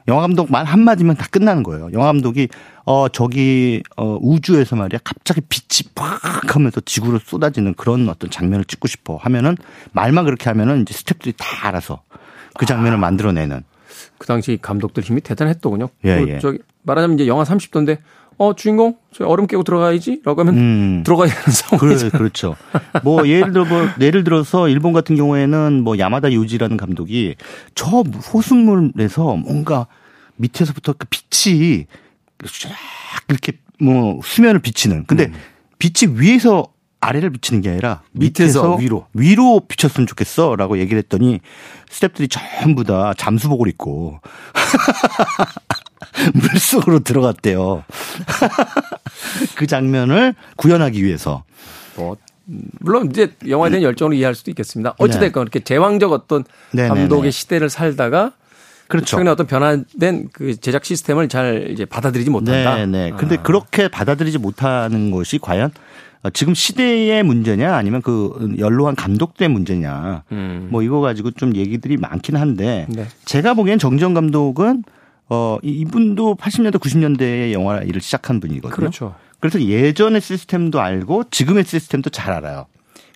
영화 0.08 0.22
감독 0.22 0.52
말 0.52 0.66
한마디면 0.66 1.16
다 1.16 1.28
끝나는 1.30 1.64
거예요. 1.64 1.90
영화 1.94 2.08
감독이 2.08 2.50
어 2.86 3.08
저기 3.08 3.84
어 3.96 4.18
우주에서 4.20 4.76
말이야 4.76 5.00
갑자기 5.04 5.42
빛이 5.42 5.92
팍 5.94 6.56
하면서 6.56 6.82
지구로 6.82 7.20
쏟아지는 7.20 7.76
그런 7.76 8.10
어떤 8.10 8.30
장면을 8.30 8.66
찍고 8.66 8.88
싶어 8.88 9.18
하면은 9.18 9.56
말만 9.92 10.26
그렇게 10.26 10.50
하면은 10.50 10.82
이제 10.82 10.94
스태프들이 10.94 11.36
다 11.38 11.68
알아서 11.68 12.02
그 12.58 12.66
장면을 12.66 12.98
만들어내는 12.98 13.64
그 14.18 14.28
당시 14.28 14.58
감독들 14.62 15.04
힘이 15.04 15.22
대단했더군요. 15.22 15.90
예, 16.04 16.20
그 16.20 16.30
예. 16.30 16.40
저기 16.40 16.60
말하자면 16.84 17.20
이제 17.20 17.28
영화 17.28 17.44
30도인데 17.44 18.00
어 18.38 18.56
주인공 18.56 18.98
저 19.14 19.26
얼음 19.26 19.46
깨고 19.46 19.64
들어가야지 19.64 20.22
라고 20.24 20.42
하면 20.42 20.58
음. 20.58 21.04
들어가야 21.04 21.30
되는 21.30 21.52
상황이 21.52 21.96
그래, 21.96 22.10
그렇죠. 22.10 22.56
뭐 23.04 23.28
예를 23.28 23.54
들어 23.54 23.66
뭐 23.66 23.88
예를 24.00 24.24
들어서 24.24 24.68
일본 24.68 24.94
같은 24.94 25.16
경우에는 25.16 25.84
뭐 25.84 26.00
야마다 26.00 26.32
유지라는 26.32 26.78
감독이 26.78 27.36
저 27.76 28.02
호수물에서 28.34 29.36
뭔가 29.36 29.88
밑에서부터 30.38 30.94
그 30.98 31.06
빛이 31.10 31.86
쫙 32.46 32.72
이렇게 33.30 33.54
뭐 33.80 34.20
수면을 34.24 34.60
비치는. 34.60 35.06
근데 35.06 35.26
음. 35.26 35.34
빛이 35.78 36.20
위에서 36.20 36.68
아래를 37.02 37.32
비치는 37.32 37.62
게 37.62 37.70
아니라 37.72 38.04
밑에서 38.12 38.62
밑에서 38.62 38.76
위로. 38.76 39.08
위로 39.14 39.62
비쳤으면 39.68 40.08
좋겠어라고 40.08 40.78
얘기를 40.80 41.00
했더니 41.00 41.40
스탭들이 41.90 42.30
전부 42.30 42.84
다 42.84 43.14
잠수복을 43.18 43.68
입고 43.70 44.20
물속으로 46.34 47.00
들어갔대요. 47.00 47.84
그 49.58 49.68
장면을 49.68 50.36
구현하기 50.56 51.04
위해서. 51.04 51.44
뭐 51.96 52.16
물론 52.80 53.10
이제 53.10 53.34
영화에 53.48 53.70
대한 53.70 53.84
열정을 53.84 54.16
이해할 54.16 54.36
수도 54.36 54.52
있겠습니다. 54.52 54.94
어찌됐건 54.98 55.44
이렇게 55.44 55.60
제왕적 55.60 56.12
어떤 56.12 56.44
네, 56.72 56.84
네, 56.84 56.88
감독의 56.90 57.24
네. 57.24 57.32
시대를 57.32 57.70
살다가 57.70 58.34
그렇죠. 58.88 59.06
최근에 59.06 59.30
어떤 59.30 59.48
변화된 59.48 60.30
그 60.34 60.60
제작 60.60 60.84
시스템을 60.84 61.30
잘 61.30 61.72
이제 61.72 61.86
받아들이지 61.86 62.30
못한다. 62.30 62.76
네, 62.76 62.86
네. 62.86 63.12
근데 63.16 63.38
아. 63.38 63.42
그렇게 63.42 63.88
받아들이지 63.88 64.38
못하는 64.38 65.12
것이 65.12 65.40
과연 65.40 65.68
어, 65.68 65.72
지금 66.30 66.54
시대의 66.54 67.24
문제냐 67.24 67.76
아니면 67.76 68.02
그 68.02 68.56
연로한 68.60 68.96
감독들의 68.96 69.50
문제냐 69.50 70.24
음. 70.32 70.68
뭐 70.72 70.84
이거 70.84 71.00
가지고 71.02 71.32
좀 71.32 71.56
얘기들이 71.56 71.98
많긴 71.98 72.36
한데 72.36 72.86
네. 72.90 73.08
제가 73.26 73.56
보기엔 73.56 73.80
정지영 73.80 74.14
감독은 74.14 74.84
어 75.30 75.58
이- 75.64 75.72
이분도 75.80 76.36
80년대 76.36 76.76
90년대에 76.78 77.54
영화 77.54 77.80
일을 77.80 78.02
시작한 78.02 78.40
분이거든요. 78.40 78.76
그렇죠. 78.76 79.16
그래서 79.40 79.60
예전의 79.62 80.22
시스템도 80.22 80.80
알고 80.80 81.24
지금의 81.32 81.64
시스템도 81.64 82.12
잘 82.12 82.34
알아요. 82.34 82.68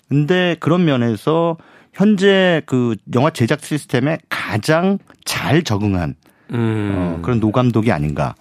근데 0.09 0.55
그런 0.59 0.85
면에서 0.85 1.57
현재 1.93 2.61
그 2.65 2.95
영화 3.13 3.29
제작 3.29 3.61
시스템에 3.63 4.17
가장 4.29 4.97
잘 5.25 5.61
적응한 5.63 6.15
음. 6.53 6.91
어, 6.95 7.19
그런 7.21 7.39
노감독이 7.39 7.91
아닌가 7.91 8.33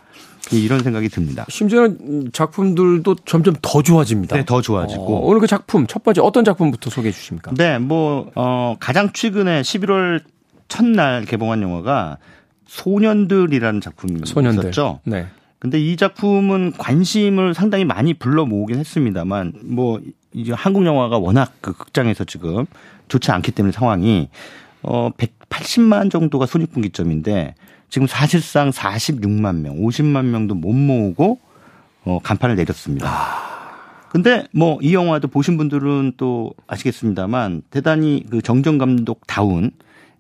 이런 0.53 0.83
생각이 0.83 1.09
듭니다. 1.09 1.47
심지어는 1.49 2.31
작품들도 2.33 3.17
점점 3.25 3.55
더 3.63 3.83
좋아집니다. 3.83 4.37
네, 4.37 4.45
더 4.45 4.61
좋아지고. 4.61 5.17
어, 5.17 5.21
오늘 5.27 5.41
그 5.41 5.47
작품 5.47 5.87
첫 5.87 6.03
번째 6.03 6.21
어떤 6.23 6.45
작품부터 6.45 6.91
소개해 6.91 7.13
주십니까? 7.13 7.53
네, 7.57 7.79
뭐 7.79 8.31
어, 8.35 8.77
가장 8.81 9.13
최근에 9.13 9.63
11월 9.63 10.23
첫날 10.69 11.25
개봉한 11.25 11.63
영화가 11.63 12.19
소년들이라는 12.67 13.81
작품이 13.81 14.21
소년들. 14.25 14.65
있었죠. 14.65 15.01
네. 15.05 15.27
근데 15.59 15.81
이 15.81 15.97
작품은 15.97 16.73
관심을 16.77 17.55
상당히 17.55 17.85
많이 17.85 18.13
불러 18.13 18.45
모으긴 18.45 18.79
했습니다만 18.79 19.55
뭐 19.63 20.01
이제 20.33 20.53
한국 20.53 20.85
영화가 20.85 21.19
워낙 21.19 21.53
그 21.61 21.73
극장에서 21.73 22.25
지금 22.25 22.67
좋지 23.09 23.31
않기 23.31 23.53
때문에 23.53 23.73
상황이 23.73 24.29
어 24.83 25.11
180만 25.17 26.11
정도가 26.11 26.45
손익분기점인데 26.47 27.55
지금 27.89 28.07
사실상 28.07 28.71
46만 28.71 29.57
명, 29.61 29.77
50만 29.79 30.25
명도 30.27 30.55
못 30.55 30.73
모으고 30.73 31.39
어 32.05 32.19
간판을 32.23 32.57
내렸습니다. 32.57 33.09
근데 34.11 34.47
뭐 34.53 34.79
이 34.81 34.95
영화도 34.95 35.29
보신 35.29 35.57
분들은 35.57 36.13
또 36.17 36.53
아시겠습니다만 36.67 37.63
대단히 37.71 38.25
그 38.31 38.43
정정 38.43 38.79
감독 38.79 39.27
다운 39.27 39.71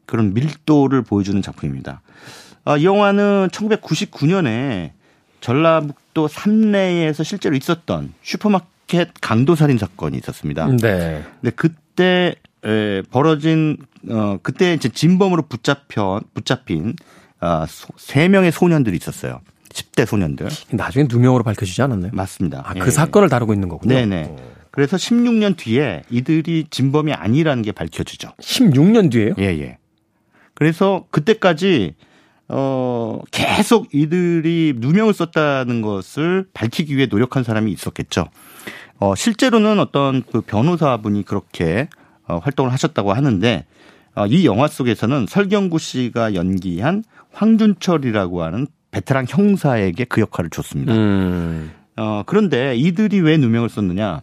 그런 0.06 0.34
밀도를 0.34 1.02
보여주는 1.02 1.40
작품입니다. 1.42 2.00
아, 2.64 2.76
이 2.76 2.84
영화는 2.84 3.48
1999년에 3.52 4.90
전라북도 5.40 6.28
삼내에서 6.28 7.22
실제로 7.22 7.54
있었던 7.56 8.14
슈퍼마켓 8.22 9.10
강도 9.20 9.54
살인 9.54 9.78
사건이 9.78 10.16
있었습니다. 10.18 10.66
네. 10.80 11.22
근데 11.40 11.50
그때 11.54 12.34
에, 12.64 13.02
벌어진 13.10 13.76
어 14.08 14.38
그때 14.42 14.72
이제 14.74 14.88
진범으로 14.88 15.42
붙잡혀 15.42 16.20
붙잡힌 16.32 16.88
아, 16.88 16.94
소- 16.94 16.98
세 17.96 18.28
명의 18.28 18.52
소년들이 18.52 18.96
있었어요. 18.96 19.40
10대 19.70 20.06
소년들. 20.06 20.48
나중에 20.70 21.06
누명으로 21.08 21.42
밝혀지지 21.42 21.82
않았나요? 21.82 22.12
맞습니다. 22.14 22.62
아, 22.64 22.72
예. 22.76 22.78
그 22.78 22.90
사건을 22.90 23.28
다루고 23.28 23.52
있는 23.52 23.68
거군요. 23.68 23.94
네네. 23.94 24.36
그래서 24.70 24.96
16년 24.96 25.56
뒤에 25.56 26.02
이들이 26.10 26.66
진범이 26.70 27.12
아니라는 27.12 27.62
게 27.62 27.72
밝혀지죠. 27.72 28.30
16년 28.40 29.10
뒤에요? 29.10 29.34
예, 29.38 29.44
예. 29.44 29.78
그래서 30.54 31.06
그때까지 31.10 31.94
어 32.48 33.20
계속 33.30 33.94
이들이 33.94 34.74
누명을 34.76 35.14
썼다는 35.14 35.80
것을 35.80 36.46
밝히기 36.52 36.96
위해 36.96 37.06
노력한 37.10 37.42
사람이 37.42 37.72
있었겠죠. 37.72 38.28
어 38.98 39.14
실제로는 39.14 39.80
어떤 39.80 40.22
그 40.22 40.40
변호사분이 40.40 41.24
그렇게 41.24 41.88
어 42.26 42.38
활동을 42.38 42.72
하셨다고 42.72 43.12
하는데 43.12 43.64
어, 43.66 43.93
이 44.28 44.46
영화 44.46 44.68
속에서는 44.68 45.26
설경구 45.28 45.78
씨가 45.78 46.34
연기한 46.34 47.02
황준철이라고 47.32 48.42
하는 48.42 48.66
베테랑 48.90 49.26
형사에게 49.28 50.04
그 50.04 50.20
역할을 50.20 50.50
줬습니다. 50.50 50.92
음. 50.94 51.72
어, 51.96 52.22
그런데 52.26 52.76
이들이 52.76 53.20
왜 53.20 53.36
누명을 53.36 53.68
썼느냐? 53.68 54.20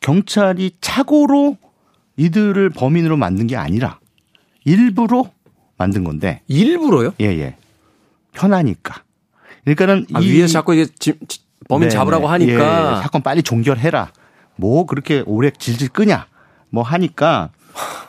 경찰이 0.00 0.72
착오로 0.80 1.56
이들을 2.16 2.70
범인으로 2.70 3.16
만든 3.16 3.46
게 3.46 3.56
아니라 3.56 3.98
일부러 4.64 5.30
만든 5.76 6.04
건데, 6.04 6.42
일부러요? 6.46 7.12
예, 7.20 7.26
예. 7.26 7.56
편하니까. 8.32 9.02
그러니까는 9.64 10.06
아, 10.12 10.20
이 10.20 10.30
위에서 10.32 10.52
자꾸 10.52 10.74
이제 10.74 10.90
지- 10.98 11.14
지- 11.26 11.40
범인 11.68 11.88
네, 11.88 11.94
잡으라고 11.94 12.24
네. 12.24 12.28
하니까 12.32 12.98
예, 12.98 13.02
사건 13.02 13.22
빨리 13.22 13.42
종결해라. 13.42 14.12
뭐 14.56 14.84
그렇게 14.86 15.22
오래 15.26 15.50
질질 15.50 15.88
끄냐. 15.88 16.26
뭐 16.68 16.82
하니까 16.82 17.50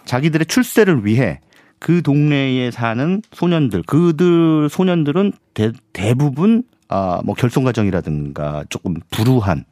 자기들의 0.06 0.46
출세를 0.48 1.06
위해 1.06 1.40
그 1.80 2.02
동네에 2.02 2.72
사는 2.72 3.22
소년들, 3.34 3.84
그들 3.84 4.70
소년들은 4.70 5.34
대, 5.54 5.72
대부분 5.94 6.64
아, 6.90 7.22
뭐 7.24 7.36
결손 7.36 7.64
과정이라든가 7.64 8.66
조금 8.70 8.96
불우한 9.10 9.66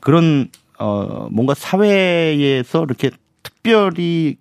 그런 0.00 0.48
어 0.78 1.28
뭔가 1.30 1.54
사회에서 1.54 2.84
이렇게 2.84 3.10
특별히 3.42 4.36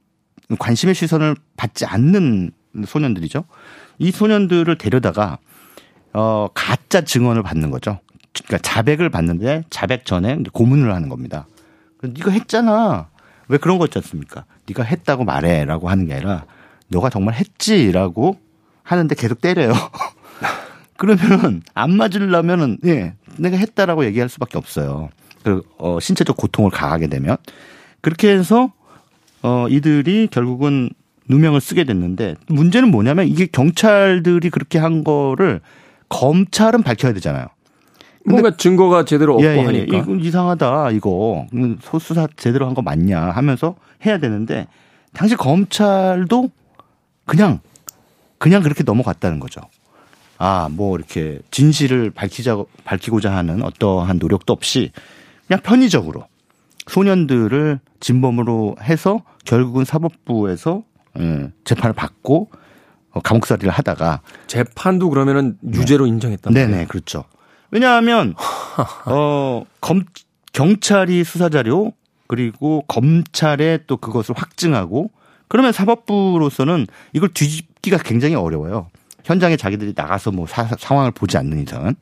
관심의 0.58 0.96
시선을 0.96 1.36
받지 1.58 1.86
않는 1.86 2.52
소년들이죠. 2.86 3.44
이 4.00 4.12
소년들을 4.12 4.78
데려다가 4.78 5.38
어 6.14 6.48
가짜 6.54 7.02
증언을 7.02 7.44
받는 7.44 7.70
거죠. 7.70 8.00
그러니까 8.34 8.58
자백을 8.60 9.10
받는데 9.10 9.64
자백 9.70 10.06
전에 10.06 10.38
고문을 10.52 10.94
하는 10.94 11.10
겁니다. 11.10 11.46
네가 12.02 12.32
했잖아. 12.32 13.10
왜 13.48 13.58
그런 13.58 13.78
거 13.78 13.86
있지 13.86 13.98
않습니까? 13.98 14.46
네가 14.68 14.84
했다고 14.84 15.24
말해라고 15.24 15.90
하는 15.90 16.08
게 16.08 16.14
아니라 16.14 16.46
너가 16.88 17.10
정말 17.10 17.36
했지라고 17.36 18.38
하는데 18.84 19.16
계속 19.16 19.42
때려요. 19.42 19.74
그러면은 20.98 21.62
안 21.74 21.92
맞으려면은 21.98 22.78
예 22.86 23.14
내가 23.38 23.58
했다라고 23.58 24.06
얘기할 24.06 24.30
수밖에 24.30 24.58
없어요. 24.58 25.10
그 25.44 25.62
어, 25.78 26.00
신체적 26.00 26.38
고통을 26.38 26.72
가하게 26.72 27.08
되면 27.08 27.38
그렇게 28.02 28.30
해서 28.32 28.72
어 29.42 29.68
이들이 29.70 30.30
결국은 30.32 30.90
누명을 31.30 31.62
쓰게 31.62 31.84
됐는데 31.84 32.36
문제는 32.48 32.92
뭐냐면 32.92 33.28
이게 33.28 33.46
경찰들이 33.46 34.50
그렇게 34.50 34.78
한 34.78 35.04
거를 35.04 35.62
검찰은 36.10 36.84
밝혀야 36.84 37.14
되잖아요. 37.14 37.48
뭔가 38.26 38.56
증거가 38.56 39.04
제대로 39.06 39.34
없고 39.34 39.46
예, 39.46 39.58
예, 39.58 39.64
하니까 39.66 39.98
이거 39.98 40.16
이상하다 40.16 40.92
이거 40.92 41.46
소수사 41.82 42.28
제대로 42.38 42.66
한 42.68 42.74
거 42.74 42.82
맞냐 42.82 43.20
하면서 43.22 43.76
해야 44.06 44.18
되는데 44.18 44.68
당시 45.14 45.36
검찰도 45.36 46.50
그냥 47.26 47.60
그냥 48.38 48.62
그렇게 48.64 48.84
넘어갔다는 48.84 49.40
거죠. 49.40 49.62
아, 50.38 50.68
뭐 50.72 50.98
이렇게 50.98 51.40
진실을 51.52 52.10
밝히자 52.12 52.58
밝히고자 52.84 53.34
하는 53.34 53.62
어떠한 53.64 54.18
노력도 54.20 54.52
없이 54.52 54.92
그냥 55.48 55.62
편의적으로 55.62 56.26
소년들을 56.88 57.80
진범으로 58.00 58.76
해서 58.82 59.22
결국은 59.46 59.86
사법부에서 59.86 60.84
예, 61.20 61.52
재판을 61.64 61.94
받고 61.94 62.50
어, 63.12 63.20
감옥살이를 63.22 63.70
하다가 63.72 64.22
재판도 64.48 65.10
그러면은 65.10 65.58
유죄로 65.72 66.08
인정했단 66.08 66.52
말이에요. 66.54 66.70
네네 66.72 66.86
그렇죠. 66.88 67.26
왜냐하면 67.74 68.36
어 69.08 69.66
검, 69.82 70.04
경찰이 70.54 71.24
수사 71.24 71.50
자료 71.50 71.92
그리고 72.28 72.84
검찰에 72.88 73.80
또 73.88 73.98
그것을 73.98 74.36
확증하고 74.38 75.10
그러면 75.48 75.72
사법부로서는 75.72 76.86
이걸 77.14 77.30
뒤집기가 77.34 77.98
굉장히 77.98 78.36
어려워요. 78.36 78.90
현장에 79.24 79.58
자기들이 79.58 79.94
나가서 79.96 80.32
뭐 80.32 80.46
사, 80.46 80.68
상황을 80.78 81.12
보지 81.12 81.36
않는 81.38 81.64
이상은 81.64 81.96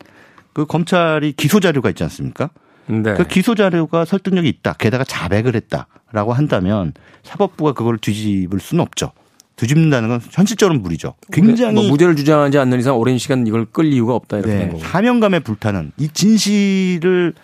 그 0.52 0.66
검찰이 0.66 1.34
기소 1.34 1.62
자료가 1.62 1.90
있지 1.90 2.04
않습니까? 2.04 2.50
네. 2.88 3.14
그 3.14 3.26
기소 3.26 3.56
자료가 3.56 4.04
설득력이 4.04 4.50
있다. 4.50 4.74
게다가 4.74 5.06
자백을 5.06 5.56
했다라고 5.56 6.34
한다면 6.34 6.92
사법부가 7.24 7.72
그걸 7.72 7.98
뒤집을 7.98 8.60
수는 8.60 8.82
없죠. 8.82 9.14
뒤집는다는 9.62 10.10
건 10.10 10.20
현실적으로 10.32 10.80
무리죠. 10.80 11.14
굉장히 11.32 11.76
뭐 11.76 11.84
무죄를 11.92 12.16
주장하지 12.16 12.58
않는 12.58 12.80
이상 12.80 12.98
오랜 12.98 13.20
시간 13.20 13.46
이걸 13.46 13.66
끌 13.66 13.86
이유가 13.86 14.16
없다 14.16 14.40
이렇게 14.40 14.58
된 14.58 14.70
네. 14.72 14.80
사명감에 14.80 15.40
불타는 15.40 15.92
이 15.98 16.08
진실을 16.08 17.36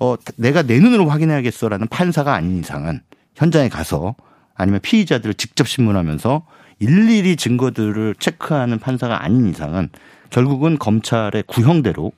어 0.00 0.16
내가 0.36 0.62
내 0.62 0.80
눈으로 0.80 1.08
확인해야겠어라는 1.08 1.88
판사가 1.88 2.32
아닌 2.32 2.58
이상은 2.60 3.00
현장에 3.34 3.68
가서 3.68 4.14
아니면 4.54 4.80
피의자들을 4.80 5.34
직접 5.34 5.68
신문하면서 5.68 6.46
일일이 6.78 7.36
증거들을 7.36 8.14
체크하는 8.18 8.78
판사가 8.78 9.22
아닌 9.22 9.48
이상은 9.48 9.90
결국은 10.30 10.78
검찰의 10.78 11.44
구형대로 11.46 12.12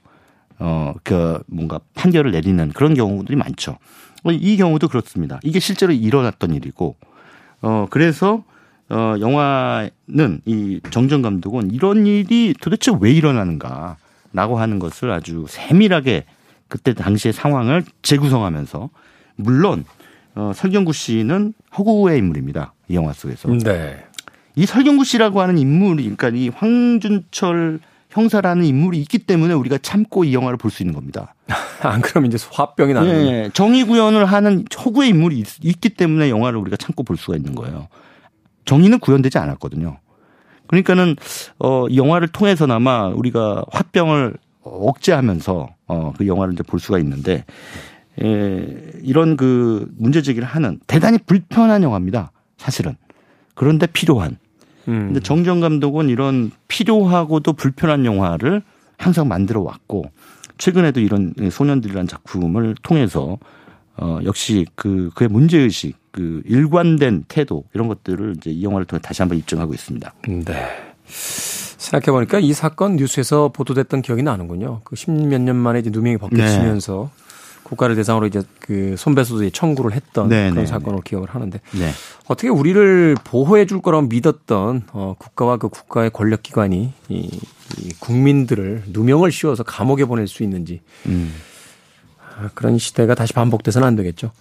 어그 0.59 1.43
뭔가 1.49 1.81
판결을 1.95 2.31
내리는 2.31 2.71
그런 2.71 2.95
경우들이 2.95 3.35
많죠. 3.37 3.79
어, 4.23 4.31
이 4.31 4.57
경우도 4.57 4.87
그렇습니다. 4.87 5.41
이게 5.43 5.59
실제로 5.59 5.93
일어났던 5.93 6.55
일이고 6.55 6.95
어 7.63 7.89
그래서 7.91 8.45
어 8.91 9.15
영화는 9.21 10.41
이 10.47 10.81
정정 10.91 11.23
감독은 11.23 11.71
이런 11.73 12.07
일이 12.07 12.55
도대체 12.61 12.93
왜 13.01 13.13
일어나는가 13.13 13.97
라고 14.33 14.59
하는 14.59 14.79
것을 14.79 15.11
아주 15.11 15.47
세밀하게 15.49 16.25
그때 16.69 16.95
당시의 16.95 17.33
상황을 17.33 17.85
재구성하면서 18.03 18.91
물론 19.37 19.85
어 20.35 20.53
설경구 20.55 20.93
씨는 20.93 21.55
허구의 21.77 22.19
인물입니다. 22.19 22.75
이 22.89 22.95
영화 22.95 23.13
속에서. 23.13 23.49
네. 23.49 24.05
이 24.57 24.67
설경구 24.67 25.05
씨라고 25.05 25.41
하는 25.41 25.59
인물이 25.59 26.03
그러니까 26.03 26.29
이 26.31 26.49
황준철 26.49 27.79
형사라는 28.11 28.65
인물이 28.65 28.99
있기 29.03 29.19
때문에 29.21 29.55
우리가 29.55 29.79
참고 29.79 30.25
이 30.25 30.35
영화를 30.35 30.57
볼 30.59 30.71
수 30.73 30.83
있는 30.83 30.95
겁니다. 30.95 31.35
안 31.83 32.01
그러면 32.01 32.33
이제 32.33 32.45
화병이 32.51 32.93
나는 32.93 33.09
거예요. 33.09 33.27
예, 33.29 33.51
정의 33.55 33.85
구현을 33.85 34.25
하는 34.27 34.65
허구의 34.85 35.11
인물이 35.11 35.39
있, 35.39 35.81
기 35.81 35.89
때문에 35.91 36.29
영화를 36.29 36.59
우리가 36.59 36.77
참고 36.77 37.05
볼 37.05 37.17
수가 37.17 37.37
있는 37.37 37.55
거예요. 37.55 37.87
정의는 38.71 39.01
구현되지 39.01 39.37
않았거든요. 39.37 39.99
그러니까는 40.69 41.17
어, 41.59 41.89
이 41.89 41.97
영화를 41.97 42.29
통해서나마 42.29 43.09
우리가 43.09 43.65
화병을 43.73 44.35
억제하면서 44.63 45.69
어, 45.89 46.13
그 46.17 46.29
영화를 46.29 46.55
이제 46.55 46.63
볼 46.63 46.79
수가 46.79 47.01
있는데 47.01 47.45
에, 48.23 48.67
이런 49.03 49.37
그 49.37 49.91
문제 49.99 50.23
제기를 50.23 50.47
하는 50.47 50.79
대단히 50.87 51.19
불편한 51.19 51.83
영화입니다. 51.83 52.31
사실은. 52.59 52.95
그런데 53.57 53.89
필요한. 53.89 54.37
음. 54.87 55.07
근데 55.07 55.19
정정 55.19 55.59
감독은 55.59 56.09
이런 56.09 56.53
필요하고도 56.69 57.55
불편한 57.55 58.05
영화를 58.05 58.63
항상 58.99 59.27
만들어 59.27 59.63
왔고 59.63 60.13
최근에도 60.59 61.01
이런 61.01 61.35
소년들이라는 61.51 62.07
작품을 62.07 62.77
통해서 62.85 63.37
어 64.01 64.19
역시 64.25 64.67
그 64.75 65.11
그의 65.15 65.29
문제 65.29 65.59
의식, 65.59 65.97
그 66.11 66.43
일관된 66.47 67.25
태도 67.29 67.65
이런 67.75 67.89
것들을 67.89 68.35
이제 68.39 68.51
이 68.51 68.63
영화를 68.65 68.87
통해 68.87 69.01
다시 69.03 69.23
한번 69.23 69.39
입증하고 69.39 69.75
있습니다. 69.75 70.15
네. 70.29 70.69
생각해 71.07 72.13
보니까 72.13 72.39
이 72.39 72.53
사건 72.53 72.97
뉴스에서 72.97 73.49
보도됐던 73.49 74.03
기억이 74.03 74.23
나는군요. 74.23 74.81
그 74.85 74.97
십몇 74.97 75.41
년 75.41 75.57
만에 75.57 75.81
이제 75.81 75.91
누명이 75.91 76.19
벗겨지면서 76.19 77.11
국가를 77.71 77.95
대상으로 77.95 78.27
이제 78.27 78.43
그 78.59 78.97
손배소들이 78.97 79.53
청구를 79.53 79.93
했던 79.93 80.29
네, 80.29 80.51
그런 80.51 80.65
네, 80.65 80.67
사건으로 80.67 81.03
기억을 81.03 81.29
하는데 81.31 81.61
네. 81.73 81.91
어떻게 82.27 82.49
우리를 82.49 83.17
보호해 83.23 83.67
줄 83.67 83.81
거라고 83.81 84.07
믿었던 84.09 84.85
어 84.93 85.15
국가와 85.19 85.57
그 85.57 85.69
국가의 85.69 86.11
권력 86.11 86.43
기관이 86.43 86.93
이, 87.09 87.41
이 87.79 87.93
국민들을 88.01 88.85
누명을 88.89 89.31
씌워서 89.31 89.63
감옥에 89.63 90.05
보낼 90.05 90.27
수 90.27 90.43
있는지 90.43 90.81
음. 91.07 91.33
아, 92.41 92.51
그런 92.55 92.79
시대가 92.79 93.15
다시 93.15 93.33
반복돼서는 93.33 93.87
안 93.87 93.97
되겠죠. 93.97 94.33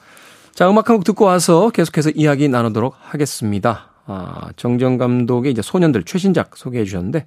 자, 0.54 0.70
음악 0.70 0.90
한 0.90 0.98
곡 0.98 1.04
듣고 1.04 1.26
와서 1.26 1.70
계속해서 1.70 2.12
이야기 2.12 2.50
나누도록 2.50 2.96
하겠습니다. 3.00 3.90
아, 4.06 4.50
정정 4.56 4.98
감독의 4.98 5.52
이제 5.52 5.62
소년들 5.62 6.04
최신작 6.04 6.58
소개해 6.58 6.86
주셨는데 6.86 7.26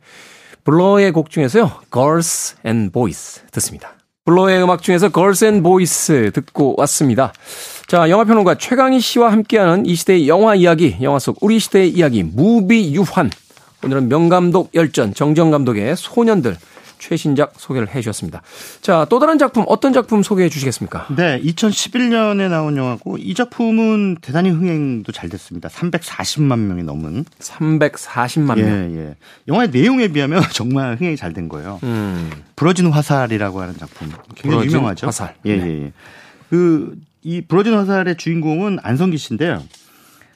블러의 0.64 1.12
곡 1.12 1.30
중에서요. 1.30 1.70
Girls 1.92 2.56
and 2.66 2.92
Boys 2.92 3.42
듣습니다. 3.52 3.94
블러의 4.24 4.62
음악 4.62 4.82
중에서 4.82 5.10
Girls 5.10 5.44
and 5.44 5.62
Boys 5.62 6.30
듣고 6.32 6.74
왔습니다. 6.78 7.32
자, 7.88 8.08
영화평론가 8.08 8.56
최강희 8.56 9.00
씨와 9.00 9.32
함께하는 9.32 9.86
이 9.86 9.94
시대의 9.94 10.28
영화 10.28 10.54
이야기, 10.54 10.96
영화 11.02 11.18
속 11.18 11.38
우리 11.40 11.58
시대의 11.58 11.90
이야기, 11.90 12.22
무비 12.22 12.94
유환. 12.94 13.30
오늘은 13.84 14.08
명감독 14.08 14.70
열전, 14.74 15.14
정정 15.14 15.50
감독의 15.50 15.96
소년들 15.96 16.56
최신작 17.02 17.54
소개를 17.56 17.88
해 17.88 18.00
주셨습니다. 18.00 18.42
자, 18.80 19.06
또 19.10 19.18
다른 19.18 19.36
작품, 19.36 19.64
어떤 19.66 19.92
작품 19.92 20.22
소개해 20.22 20.48
주시겠습니까? 20.48 21.08
네, 21.16 21.40
2011년에 21.42 22.48
나온 22.48 22.76
영화고 22.76 23.18
이 23.18 23.34
작품은 23.34 24.18
대단히 24.22 24.50
흥행도 24.50 25.10
잘 25.10 25.28
됐습니다. 25.28 25.68
340만 25.68 26.60
명이 26.60 26.84
넘은 26.84 27.24
340만 27.40 28.56
예, 28.58 28.62
명. 28.62 28.96
예. 28.96 29.16
영화의 29.48 29.70
내용에 29.70 30.08
비하면 30.08 30.42
정말 30.54 30.96
흥행이 30.96 31.16
잘 31.16 31.32
된 31.32 31.48
거예요. 31.48 31.80
음. 31.82 32.30
부러진 32.56 32.86
화살이라고 32.92 33.62
하는 33.62 33.74
작품. 33.78 34.12
굉장히 34.34 34.66
유명하죠. 34.66 35.06
화살. 35.06 35.34
예, 35.46 35.56
네. 35.56 35.66
예, 35.66 35.82
예. 35.84 35.92
그, 36.50 36.94
이 37.22 37.40
부러진 37.40 37.72
화살의 37.74 38.16
주인공은 38.18 38.78
안성기 38.82 39.16
씨인데요. 39.16 39.62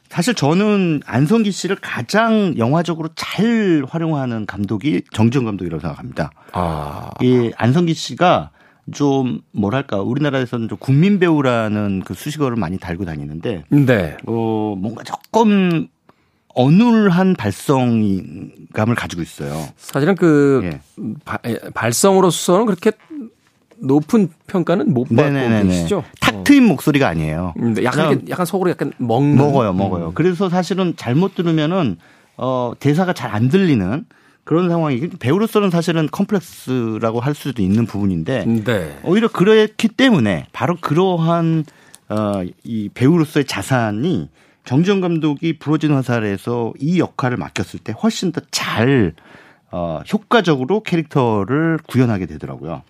사실 0.08 0.34
저는 0.34 1.00
안성기 1.04 1.50
씨를 1.50 1.76
가장 1.80 2.54
영화적으로 2.58 3.08
잘 3.14 3.84
활용하는 3.88 4.46
감독이 4.46 5.02
정지영 5.12 5.44
감독이라고 5.44 5.80
생각합니다. 5.80 6.30
아. 6.52 7.10
이 7.20 7.50
안성기 7.56 7.94
씨가 7.94 8.50
좀 8.92 9.40
뭐랄까 9.52 10.00
우리나라에서는 10.00 10.68
좀 10.68 10.78
국민 10.78 11.18
배우라는 11.18 12.02
그 12.04 12.14
수식어를 12.14 12.56
많이 12.56 12.78
달고 12.78 13.04
다니는데 13.04 13.64
네. 13.68 14.16
어 14.26 14.74
뭔가 14.78 15.02
조금 15.02 15.88
어눌한 16.54 17.34
발성감을 17.34 18.94
가지고 18.96 19.22
있어요. 19.22 19.52
사실은 19.76 20.14
그 20.14 20.60
예. 20.64 20.80
바- 21.24 21.38
에, 21.44 21.58
발성으로서는 21.74 22.64
그렇게 22.66 22.92
높은 23.80 24.28
평가는 24.46 24.92
못 24.92 25.04
받고. 25.04 25.68
계시죠. 25.68 26.04
탁 26.20 26.44
트인 26.44 26.64
목소리가 26.64 27.08
아니에요. 27.08 27.54
음, 27.58 27.74
네, 27.74 27.84
약간 27.84 28.26
약간 28.28 28.46
속으로 28.46 28.70
약간 28.70 28.92
먹는 28.98 29.36
먹어요, 29.36 29.72
먹어요. 29.72 30.12
그래서 30.14 30.48
사실은 30.48 30.94
잘못 30.96 31.34
들으면은 31.34 31.96
어 32.36 32.72
대사가 32.78 33.12
잘 33.12 33.30
안 33.34 33.48
들리는 33.48 34.04
그런 34.44 34.68
상황이 34.68 35.08
배우로서는 35.08 35.70
사실은 35.70 36.08
컴플렉스라고 36.10 37.20
할 37.20 37.34
수도 37.34 37.62
있는 37.62 37.84
부분인데 37.86 38.44
네. 38.64 38.98
오히려 39.02 39.28
그렇기 39.28 39.88
때문에 39.88 40.46
바로 40.52 40.76
그러한 40.80 41.64
어이 42.08 42.88
배우로서의 42.94 43.44
자산이 43.46 44.28
정지영 44.64 45.00
감독이 45.00 45.58
부러진 45.58 45.92
화살에서 45.92 46.72
이 46.78 46.98
역할을 47.00 47.36
맡겼을 47.36 47.80
때 47.80 47.92
훨씬 48.02 48.32
더 48.32 48.40
잘 48.50 49.14
어, 49.72 50.00
효과적으로 50.12 50.82
캐릭터를 50.82 51.78
구현하게 51.88 52.26
되더라고요. 52.26 52.82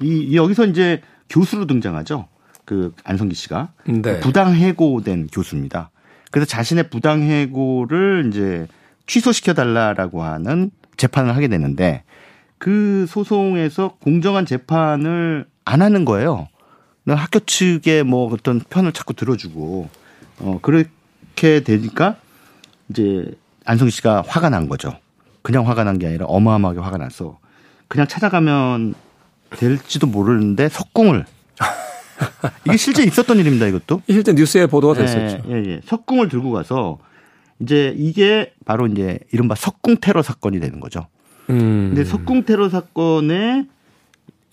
이 0.00 0.36
여기서 0.36 0.66
이제 0.66 1.00
교수로 1.28 1.66
등장하죠. 1.66 2.28
그 2.64 2.94
안성기 3.04 3.34
씨가 3.34 3.72
네. 3.86 4.20
부당 4.20 4.54
해고된 4.54 5.28
교수입니다. 5.28 5.90
그래서 6.30 6.46
자신의 6.48 6.90
부당 6.90 7.22
해고를 7.22 8.30
이제 8.30 8.66
취소시켜 9.06 9.54
달라라고 9.54 10.22
하는 10.22 10.70
재판을 10.96 11.34
하게 11.36 11.48
되는데 11.48 12.02
그 12.58 13.06
소송에서 13.08 13.96
공정한 14.00 14.46
재판을 14.46 15.46
안 15.64 15.82
하는 15.82 16.04
거예요. 16.04 16.48
학교 17.06 17.38
측에 17.40 18.02
뭐 18.02 18.32
어떤 18.32 18.60
편을 18.60 18.92
자꾸 18.92 19.12
들어주고 19.12 19.88
어 20.40 20.58
그렇게 20.62 21.60
되니까 21.62 22.16
이제 22.88 23.26
안성기 23.66 23.90
씨가 23.92 24.24
화가 24.26 24.48
난 24.50 24.68
거죠. 24.68 24.96
그냥 25.42 25.68
화가 25.68 25.84
난 25.84 25.98
게 25.98 26.06
아니라 26.06 26.24
어마어마하게 26.26 26.80
화가 26.80 26.96
나서 26.96 27.38
그냥 27.88 28.08
찾아가면 28.08 28.94
될지도 29.56 30.06
모르는데 30.06 30.68
석궁을 30.68 31.24
이게 32.66 32.76
실제 32.76 33.02
있었던 33.02 33.38
일입니다. 33.38 33.66
이것도 33.66 34.02
실제 34.08 34.32
뉴스에 34.32 34.66
보도가 34.66 34.94
됐었죠. 34.94 35.42
예, 35.48 35.52
예, 35.52 35.64
예. 35.66 35.80
석궁을 35.84 36.28
들고 36.28 36.52
가서 36.52 36.98
이제 37.60 37.94
이게 37.96 38.52
바로 38.64 38.86
이제 38.86 39.18
이른바 39.32 39.54
석궁 39.54 39.98
테러 40.00 40.22
사건이 40.22 40.60
되는 40.60 40.80
거죠. 40.80 41.06
음. 41.50 41.92
근데 41.94 42.04
석궁 42.04 42.44
테러 42.44 42.68
사건의 42.68 43.66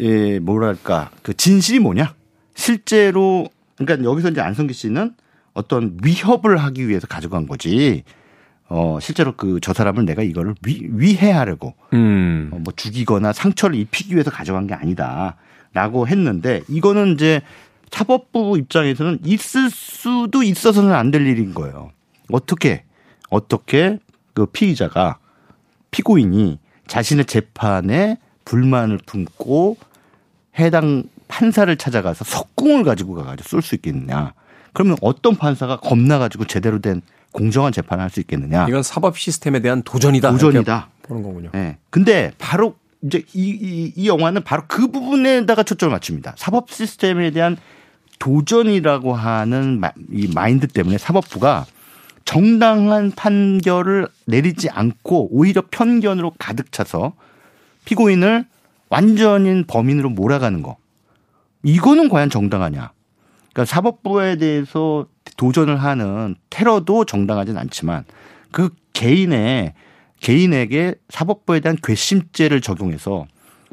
예, 0.02 0.40
뭐랄까 0.40 1.12
그 1.22 1.36
진실이 1.36 1.80
뭐냐? 1.80 2.14
실제로 2.56 3.48
그러니까 3.76 4.08
여기서 4.10 4.30
이제 4.30 4.42
안성기 4.42 4.74
씨는 4.74 5.14
어떤 5.54 5.98
위협을 6.04 6.58
하기 6.58 6.88
위해서 6.88 7.08
가져간 7.08 7.48
거지. 7.48 8.04
어, 8.74 9.00
실제로 9.02 9.36
그 9.36 9.60
저 9.62 9.74
사람을 9.74 10.06
내가 10.06 10.24
이거를 10.24 10.56
위, 10.66 10.88
위해하려고 10.90 11.74
음. 11.94 12.50
어, 12.54 12.58
뭐 12.60 12.74
죽이거나 12.76 13.34
상처를 13.34 13.76
입히기 13.78 14.14
위해서 14.14 14.32
가져간 14.32 14.68
게 14.68 14.74
아니다라고 14.74 16.08
했는데 16.08 16.62
이거는 16.70 17.14
이제 17.16 17.42
사법부 17.92 18.58
입장에서는 18.58 19.20
있을 19.26 19.70
수도 19.70 20.42
있어서는 20.44 20.94
안 20.94 21.12
될 21.12 21.28
일인 21.28 21.54
거예요. 21.54 21.92
어떻게 22.32 22.84
어떻게 23.30 24.00
그 24.34 24.46
피의자가 24.46 25.18
피고인이 25.92 26.58
자신의 26.88 27.26
재판에 27.26 28.18
불만을 28.46 29.00
품고 29.06 29.76
해당 30.60 31.04
판사를 31.28 31.74
찾아가서 31.76 32.24
석궁을 32.24 32.84
가지고 32.86 33.16
가가지고 33.16 33.48
쏠 33.50 33.62
수 33.62 33.76
있겠느냐? 33.76 34.34
그러면 34.74 34.96
어떤 35.02 35.36
판사가 35.36 35.78
겁나 35.78 36.18
가지고 36.20 36.46
제대로 36.46 36.80
된 36.80 37.02
공정한 37.32 37.72
재판을 37.72 38.04
할 38.04 38.10
수 38.10 38.20
있겠느냐? 38.20 38.68
이건 38.68 38.84
사법 38.84 39.18
시스템에 39.18 39.60
대한 39.62 39.82
도전이다. 39.84 40.32
도전이다. 40.32 40.90
보는 41.04 41.24
거군요. 41.24 41.50
예. 41.54 41.58
네. 41.58 41.78
근데 41.90 42.32
바로 42.38 42.76
이제 43.02 43.24
이, 43.34 43.50
이, 43.50 43.94
이 43.96 44.08
영화는 44.08 44.44
바로 44.44 44.64
그 44.68 44.88
부분에다가 44.92 45.64
초점을 45.64 45.92
맞춥니다. 45.92 46.34
사법 46.38 46.70
시스템에 46.70 47.32
대한 47.32 47.58
도전이라고 48.20 49.14
하는 49.16 49.80
마, 49.80 49.92
이 50.12 50.30
마인드 50.34 50.68
때문에 50.68 50.98
사법부가 50.98 51.66
정당한 52.26 53.12
판결을 53.12 54.08
내리지 54.26 54.70
않고 54.70 55.30
오히려 55.36 55.64
편견으로 55.72 56.34
가득 56.38 56.72
차서 56.72 57.14
피고인을 57.86 58.46
완전인 58.90 59.66
범인으로 59.66 60.10
몰아가는 60.10 60.62
거. 60.62 60.78
이거는 61.64 62.10
과연 62.10 62.30
정당하냐? 62.30 62.92
그러니까 63.54 63.66
사법부에 63.66 64.38
대해서 64.38 65.06
도전을 65.38 65.78
하는 65.78 66.36
테러도 66.50 67.06
정당하진 67.06 67.58
않지만 67.58 68.06
그 68.52 68.70
개인의 68.94 69.74
개인에게 70.20 70.96
사법부에 71.10 71.60
대한 71.60 71.78
괘씸죄를 71.82 72.62
적용해서 72.62 73.26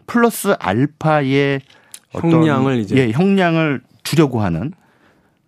플러스 0.06 0.54
알파의 0.58 1.60
어떤 2.12 2.32
형량을 2.32 2.78
이제 2.78 2.96
예, 2.96 3.10
형량을 3.12 3.82
주려고 4.02 4.40
하는 4.40 4.72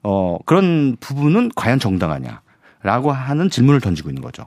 어 0.02 0.38
그런 0.44 0.96
부분은 1.00 1.50
과연 1.56 1.78
정당하냐라고 1.78 3.12
하는 3.12 3.48
질문을 3.50 3.80
던지고 3.80 4.10
있는 4.10 4.22
거죠. 4.22 4.46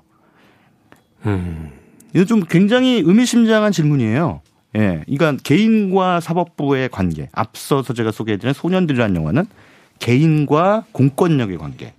음. 1.26 1.72
이거 2.16 2.26
좀 2.26 2.44
굉장히 2.44 3.02
의미심장한 3.04 3.72
질문이에요. 3.72 4.42
예. 4.76 5.04
그러니까 5.06 5.38
개인과 5.44 6.20
사법부의 6.20 6.90
관계. 6.90 7.30
앞서서 7.32 7.94
제가 7.94 8.12
소개해드린 8.12 8.54
소년들이라는 8.54 9.16
영화는 9.16 9.46
개인과 10.00 10.86
공권력의 10.92 11.58
관계. 11.58 11.94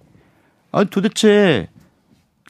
아, 0.73 0.85
도대체 0.85 1.69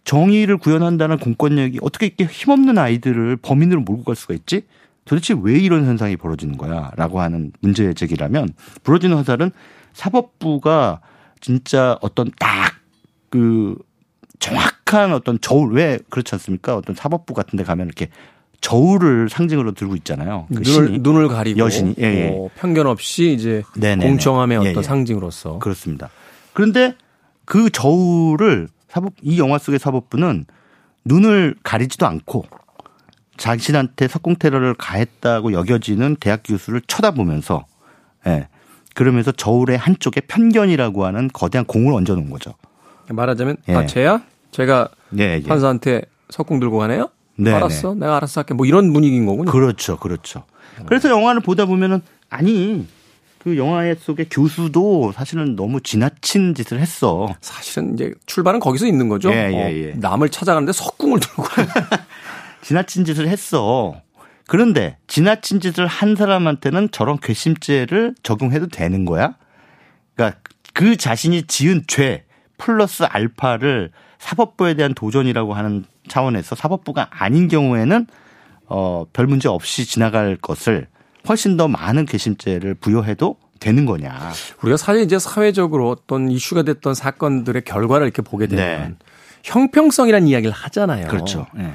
정의를 0.04 0.58
구현한다는 0.58 1.18
공권력이 1.18 1.78
어떻게 1.82 2.06
이렇게 2.06 2.24
힘없는 2.24 2.78
아이들을 2.78 3.36
범인으로 3.36 3.82
몰고 3.82 4.04
갈 4.04 4.16
수가 4.16 4.34
있지? 4.34 4.62
도대체 5.04 5.34
왜 5.40 5.58
이런 5.58 5.84
현상이 5.84 6.16
벌어지는 6.16 6.56
거야? 6.56 6.90
라고 6.96 7.20
하는 7.20 7.52
문제 7.60 7.92
제기라면 7.92 8.50
부러지는 8.82 9.16
화살은 9.16 9.50
사법부가 9.92 11.00
진짜 11.40 11.98
어떤 12.00 12.30
딱 12.38 12.84
그 13.34 13.76
정확한 14.38 15.12
어떤 15.12 15.40
저울 15.40 15.72
왜 15.72 15.98
그렇지 16.08 16.36
않습니까? 16.36 16.76
어떤 16.76 16.94
사법부 16.94 17.34
같은 17.34 17.56
데 17.56 17.64
가면 17.64 17.86
이렇게 17.86 18.10
저울을 18.64 19.28
상징으로 19.28 19.72
들고 19.72 19.94
있잖아요. 19.96 20.46
그 20.48 20.62
눈을, 20.64 21.02
눈을 21.02 21.28
가리고 21.28 21.58
여신이 21.58 21.96
예, 21.98 22.02
예. 22.02 22.30
어, 22.34 22.48
편견 22.56 22.86
없이 22.86 23.34
이제 23.34 23.62
네네네. 23.76 24.08
공정함의 24.08 24.56
어떤 24.56 24.72
예, 24.72 24.78
예. 24.78 24.82
상징으로서 24.82 25.58
그렇습니다. 25.58 26.08
그런데 26.54 26.94
그 27.44 27.68
저울을 27.68 28.68
사법 28.88 29.12
이 29.20 29.38
영화 29.38 29.58
속의 29.58 29.78
사법부는 29.78 30.46
눈을 31.04 31.56
가리지도 31.62 32.06
않고 32.06 32.46
자신한테 33.36 34.08
석궁 34.08 34.36
테러를 34.36 34.72
가했다고 34.72 35.52
여겨지는 35.52 36.16
대학 36.18 36.40
교수를 36.42 36.80
쳐다보면서 36.86 37.66
예. 38.26 38.48
그러면서 38.94 39.30
저울의 39.30 39.76
한쪽에 39.76 40.22
편견이라고 40.22 41.04
하는 41.04 41.28
거대한 41.30 41.66
공을 41.66 41.92
얹어 41.92 42.14
놓은 42.14 42.30
거죠. 42.30 42.54
말하자면 43.10 43.58
예. 43.68 43.74
아 43.74 43.84
쟤야? 43.84 44.22
제가 44.52 44.88
예, 45.18 45.42
예. 45.44 45.46
판사한테 45.46 46.00
석궁 46.30 46.60
들고 46.60 46.78
가네요? 46.78 47.10
네, 47.36 47.52
알았어. 47.52 47.94
내가 47.94 48.16
알아서 48.16 48.40
할게. 48.40 48.54
뭐 48.54 48.66
이런 48.66 48.92
분위기인 48.92 49.26
거군요. 49.26 49.50
그렇죠. 49.50 49.96
그렇죠. 49.98 50.44
그래서 50.86 51.08
영화를 51.08 51.40
보다 51.40 51.66
보면은 51.66 52.00
아니 52.30 52.86
그 53.38 53.58
영화 53.58 53.82
속의 53.94 54.28
교수도 54.30 55.12
사실은 55.12 55.54
너무 55.54 55.80
지나친 55.80 56.54
짓을 56.54 56.80
했어. 56.80 57.28
사실은 57.40 57.94
이제 57.94 58.12
출발은 58.26 58.58
거기서 58.58 58.86
있는 58.86 59.08
거죠. 59.08 59.30
예, 59.30 59.50
예, 59.52 59.84
예. 59.84 59.92
어, 59.92 59.94
남을 59.96 60.30
찾아가는데 60.30 60.72
석궁을 60.72 61.20
들고. 61.20 61.44
지나친 62.62 63.04
짓을 63.04 63.28
했어. 63.28 64.00
그런데 64.46 64.96
지나친 65.06 65.60
짓을 65.60 65.86
한 65.86 66.16
사람한테는 66.16 66.88
저런 66.90 67.18
괘씸죄를 67.18 68.14
적용해도 68.22 68.68
되는 68.68 69.04
거야? 69.04 69.34
그러니까 70.14 70.38
그 70.72 70.96
자신이 70.96 71.42
지은 71.44 71.84
죄 71.86 72.24
플러스 72.56 73.02
알파를 73.02 73.90
사법부에 74.18 74.74
대한 74.74 74.94
도전이라고 74.94 75.52
하는 75.52 75.84
차원에서 76.08 76.54
사법부가 76.54 77.08
아닌 77.10 77.48
경우에는 77.48 78.06
어, 78.66 79.04
별 79.12 79.26
문제 79.26 79.48
없이 79.48 79.86
지나갈 79.86 80.36
것을 80.36 80.86
훨씬 81.28 81.56
더 81.56 81.68
많은 81.68 82.06
괘씸죄를 82.06 82.74
부여해도 82.74 83.36
되는 83.60 83.86
거냐. 83.86 84.32
우리가 84.62 84.76
사실 84.76 85.02
이제 85.02 85.18
사회적으로 85.18 85.90
어떤 85.90 86.30
이슈가 86.30 86.62
됐던 86.62 86.94
사건들의 86.94 87.62
결과를 87.62 88.06
이렇게 88.06 88.20
보게 88.20 88.46
되면 88.46 88.90
네. 88.90 88.94
형평성이라는 89.42 90.28
이야기를 90.28 90.52
하잖아요. 90.52 91.08
그렇죠. 91.08 91.46
예. 91.58 91.72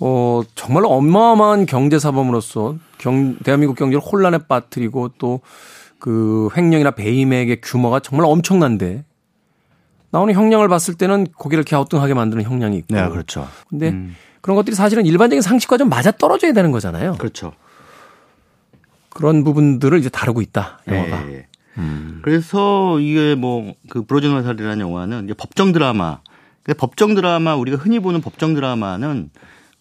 어, 0.00 0.42
정말로 0.54 0.90
어마어마한 0.90 1.66
경제사범으로서 1.66 2.76
경, 2.98 3.36
대한민국 3.38 3.76
경제를 3.76 4.00
혼란에 4.00 4.38
빠뜨리고 4.38 5.10
또 5.18 5.40
그 6.02 6.48
횡령이나 6.56 6.90
배임액의 6.90 7.60
규모가 7.60 8.00
정말 8.00 8.26
엄청난데 8.26 9.04
나오는 10.12 10.32
형량을 10.32 10.68
봤을 10.68 10.94
때는 10.94 11.26
고개를 11.36 11.64
갸우뚱하게 11.64 12.14
만드는 12.14 12.44
형량이 12.44 12.76
있고. 12.78 12.94
네, 12.94 13.08
그렇죠. 13.08 13.48
근데 13.68 13.88
음. 13.88 14.14
그런 14.40 14.56
것들이 14.56 14.76
사실은 14.76 15.06
일반적인 15.06 15.42
상식과 15.42 15.78
좀 15.78 15.88
맞아 15.88 16.10
떨어져야 16.12 16.52
되는 16.52 16.70
거잖아요. 16.70 17.16
그렇죠. 17.18 17.52
그런 19.08 19.42
부분들을 19.44 19.98
이제 19.98 20.08
다루고 20.08 20.40
있다. 20.42 20.80
영화가. 20.86 21.28
예, 21.28 21.34
예. 21.34 21.46
그래서 22.22 23.00
이게 23.00 23.34
뭐 23.34 23.72
그 23.88 24.02
브로진 24.04 24.32
화살이라는 24.32 24.80
영화는 24.80 25.24
이제 25.24 25.34
법정 25.34 25.72
드라마. 25.72 26.18
근데 26.62 26.76
법정 26.78 27.14
드라마 27.14 27.54
우리가 27.56 27.76
흔히 27.76 27.98
보는 28.00 28.20
법정 28.20 28.54
드라마는 28.54 29.30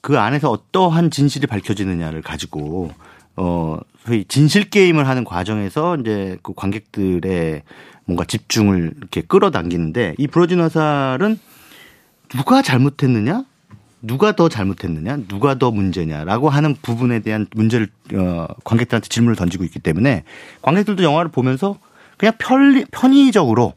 그 0.01 0.17
안에서 0.19 0.49
어떠한 0.49 1.11
진실이 1.11 1.47
밝혀지느냐를 1.47 2.21
가지고 2.21 2.91
어 3.35 3.77
소위 4.05 4.25
진실 4.25 4.69
게임을 4.69 5.07
하는 5.07 5.23
과정에서 5.23 5.95
이제 5.97 6.37
그 6.43 6.53
관객들의 6.53 7.63
뭔가 8.05 8.25
집중을 8.25 8.93
이렇게 8.97 9.21
끌어당기는데 9.21 10.15
이 10.17 10.27
브로진 10.27 10.59
화살은 10.59 11.39
누가 12.29 12.61
잘못했느냐? 12.61 13.45
누가 14.01 14.31
더 14.35 14.49
잘못했느냐, 14.49 15.17
누가 15.27 15.59
더 15.59 15.69
문제냐라고 15.71 16.49
하는 16.49 16.75
부분에 16.81 17.19
대한 17.19 17.45
문제를 17.53 17.87
어, 18.15 18.47
관객들한테 18.63 19.07
질문을 19.07 19.35
던지고 19.35 19.63
있기 19.63 19.79
때문에 19.79 20.23
관객들도 20.61 21.03
영화를 21.03 21.29
보면서 21.29 21.77
그냥 22.17 22.33
편리, 22.39 22.85
편의적으로 22.85 23.73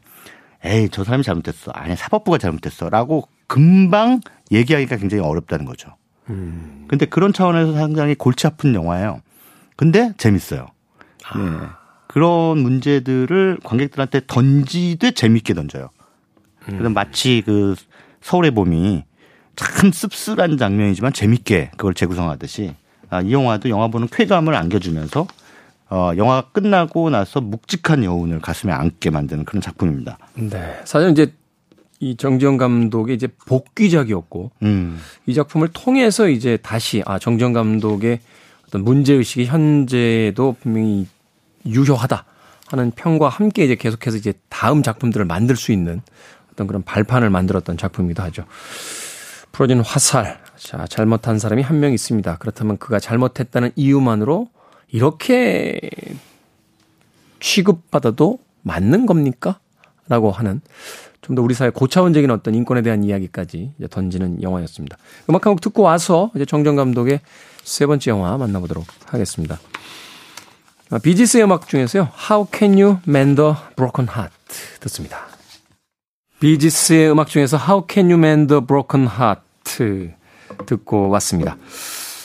에이 0.63 0.89
저 0.91 1.03
사람이 1.03 1.23
잘못했어, 1.23 1.71
아니 1.71 1.95
사법부가 1.95 2.39
잘못했어라고 2.39 3.27
금방 3.45 4.21
얘기하기가 4.51 4.97
굉장히 4.97 5.23
어렵다는 5.23 5.65
거죠. 5.65 5.95
음. 6.29 6.85
근데 6.87 7.05
그런 7.05 7.31
차원에서 7.31 7.73
상당히 7.73 8.15
골치 8.15 8.47
아픈 8.47 8.73
영화예요. 8.73 9.21
근데 9.75 10.13
재밌어요. 10.17 10.67
네. 11.35 11.41
그런 12.15 12.59
문제들을 12.59 13.57
관객들한테 13.61 14.21
던지되 14.25 15.11
재밌게 15.11 15.53
던져요. 15.53 15.89
그래서 16.59 16.89
마치 16.89 17.43
그 17.45 17.75
서울의 18.21 18.51
봄이 18.51 19.03
참 19.57 19.91
씁쓸한 19.91 20.57
장면이지만 20.57 21.11
재밌게 21.11 21.71
그걸 21.71 21.93
재구성하듯이 21.93 22.73
아, 23.09 23.19
이 23.19 23.33
영화도 23.33 23.67
영화 23.67 23.89
보는 23.89 24.07
쾌감을 24.09 24.55
안겨주면서 24.55 25.27
어, 25.89 26.11
영화 26.15 26.41
끝나고 26.53 27.09
나서 27.09 27.41
묵직한 27.41 28.05
여운을 28.05 28.39
가슴에 28.39 28.71
안게 28.71 29.09
만드는 29.09 29.43
그런 29.43 29.59
작품입니다. 29.59 30.17
네. 30.35 30.79
사실 30.85 31.09
이제 31.09 31.33
이 31.99 32.15
정지영 32.15 32.55
감독의 32.55 33.17
이제 33.17 33.27
복귀작이었고 33.45 34.51
음. 34.63 35.01
이 35.25 35.33
작품을 35.33 35.67
통해서 35.73 36.29
이제 36.29 36.55
다시 36.63 37.03
아 37.05 37.19
정지영 37.19 37.51
감독의 37.51 38.21
어떤 38.69 38.85
문제 38.85 39.13
의식이 39.13 39.47
현재도 39.47 40.55
분명히 40.61 41.07
유효하다 41.65 42.25
하는 42.67 42.91
평과 42.91 43.29
함께 43.29 43.63
이제 43.65 43.75
계속해서 43.75 44.17
이제 44.17 44.33
다음 44.49 44.83
작품들을 44.83 45.25
만들 45.25 45.55
수 45.55 45.71
있는 45.71 46.01
어떤 46.51 46.67
그런 46.67 46.83
발판을 46.83 47.29
만들었던 47.29 47.77
작품이기도 47.77 48.23
하죠. 48.23 48.45
풀어진 49.51 49.79
화살. 49.81 50.39
자, 50.57 50.85
잘못한 50.87 51.37
사람이 51.39 51.61
한 51.61 51.79
명 51.79 51.93
있습니다. 51.93 52.37
그렇다면 52.37 52.77
그가 52.77 52.99
잘못했다는 52.99 53.71
이유만으로 53.75 54.49
이렇게 54.89 55.79
취급받아도 57.39 58.39
맞는 58.63 59.05
겁니까? 59.05 59.59
라고 60.07 60.31
하는 60.31 60.61
좀 61.21 61.35
더 61.35 61.41
우리 61.41 61.55
사회 61.55 61.71
고차원적인 61.71 62.29
어떤 62.29 62.53
인권에 62.53 62.83
대한 62.83 63.03
이야기까지 63.03 63.71
던지는 63.89 64.43
영화였습니다. 64.43 64.95
음악 65.29 65.45
한 65.47 65.53
곡 65.53 65.61
듣고 65.61 65.81
와서 65.81 66.29
이제 66.35 66.45
정정 66.45 66.75
감독의 66.75 67.19
세 67.63 67.87
번째 67.87 68.11
영화 68.11 68.37
만나보도록 68.37 68.85
하겠습니다. 69.07 69.59
비지스의 71.01 71.43
음악 71.43 71.67
중에서요. 71.67 72.09
How 72.29 72.47
can 72.53 72.73
you 72.73 72.97
mend 73.07 73.41
a 73.41 73.53
broken 73.75 74.07
heart 74.09 74.33
듣습니다. 74.81 75.35
비지스의 76.39 77.11
음악 77.11 77.27
중에서 77.29 77.57
How 77.57 77.85
Can 77.89 78.11
You 78.11 78.19
Mend 78.19 78.53
a 78.53 78.61
Broken 78.61 79.07
Heart 79.07 79.41
듣고 80.65 81.09
왔습니다. 81.09 81.57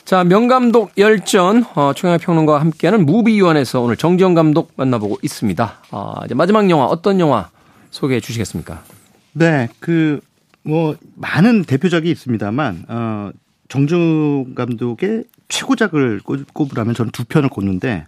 자, 0.04 0.24
명감독 0.24 0.92
열전, 0.98 1.64
어, 1.74 1.92
최영의 1.94 2.18
평론가와 2.18 2.60
함께하는 2.60 3.06
무비유한에서 3.06 3.80
오늘 3.80 3.96
정지영 3.96 4.34
감독 4.34 4.72
만나보고 4.76 5.18
있습니다. 5.22 5.74
아, 5.92 6.14
이제 6.24 6.34
마지막 6.34 6.68
영화, 6.68 6.86
어떤 6.86 7.20
영화 7.20 7.48
소개해 7.90 8.20
주시겠습니까? 8.20 8.82
네, 9.32 9.68
그, 9.78 10.20
뭐, 10.64 10.96
많은 11.14 11.64
대표작이 11.64 12.10
있습니다만, 12.10 12.86
어, 12.88 13.30
정지영 13.68 14.54
감독의 14.56 15.24
최고작을 15.48 16.20
꼽으라면 16.52 16.94
저는 16.94 17.12
두 17.12 17.24
편을 17.24 17.48
꼽는데, 17.48 18.06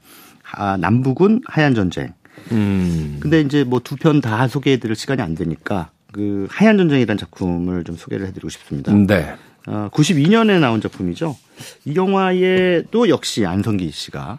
아, 0.53 0.77
남북은 0.77 1.43
하얀 1.47 1.75
전쟁, 1.75 2.13
음. 2.53 3.19
근데 3.21 3.41
이제 3.41 3.65
뭐 3.65 3.81
두 3.81 3.97
편 3.97 4.21
다 4.21 4.47
소개해 4.49 4.79
드릴 4.79 4.95
시간이 4.97 5.21
안 5.23 5.35
되니까 5.35 5.91
그 6.13 6.47
하얀 6.51 6.77
전쟁이라는 6.79 7.19
작품을 7.19 7.85
좀 7.85 7.97
소개를 7.97 8.27
해 8.27 8.33
드리고 8.33 8.49
싶습니다. 8.51 8.93
네. 8.93 9.35
어, 9.67 9.89
92년에 9.93 10.59
나온 10.61 10.81
작품이죠. 10.81 11.37
이 11.85 11.95
영화에도 11.95 13.09
역시 13.09 13.47
안성기 13.47 13.91
씨가 13.93 14.39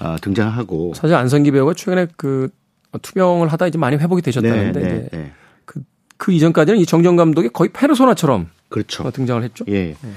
어, 0.00 0.16
등장하고 0.20 0.94
사실 0.94 1.16
안성기 1.16 1.50
배우가 1.50 1.74
최근에 1.74 2.06
그 2.16 2.48
투병을 3.02 3.48
하다 3.48 3.66
이제 3.66 3.78
많이 3.78 3.96
회복이 3.96 4.22
되셨다는데 4.22 4.80
네, 4.80 4.88
네, 4.88 5.08
네. 5.12 5.32
그, 5.64 5.80
그 6.16 6.32
이전까지는 6.32 6.78
이 6.78 6.86
정정 6.86 7.16
감독이 7.16 7.48
거의 7.48 7.70
페르소나처럼 7.72 8.48
그렇죠. 8.68 9.10
등장을 9.10 9.42
했죠. 9.42 9.64
예. 9.68 9.96
네. 10.00 10.10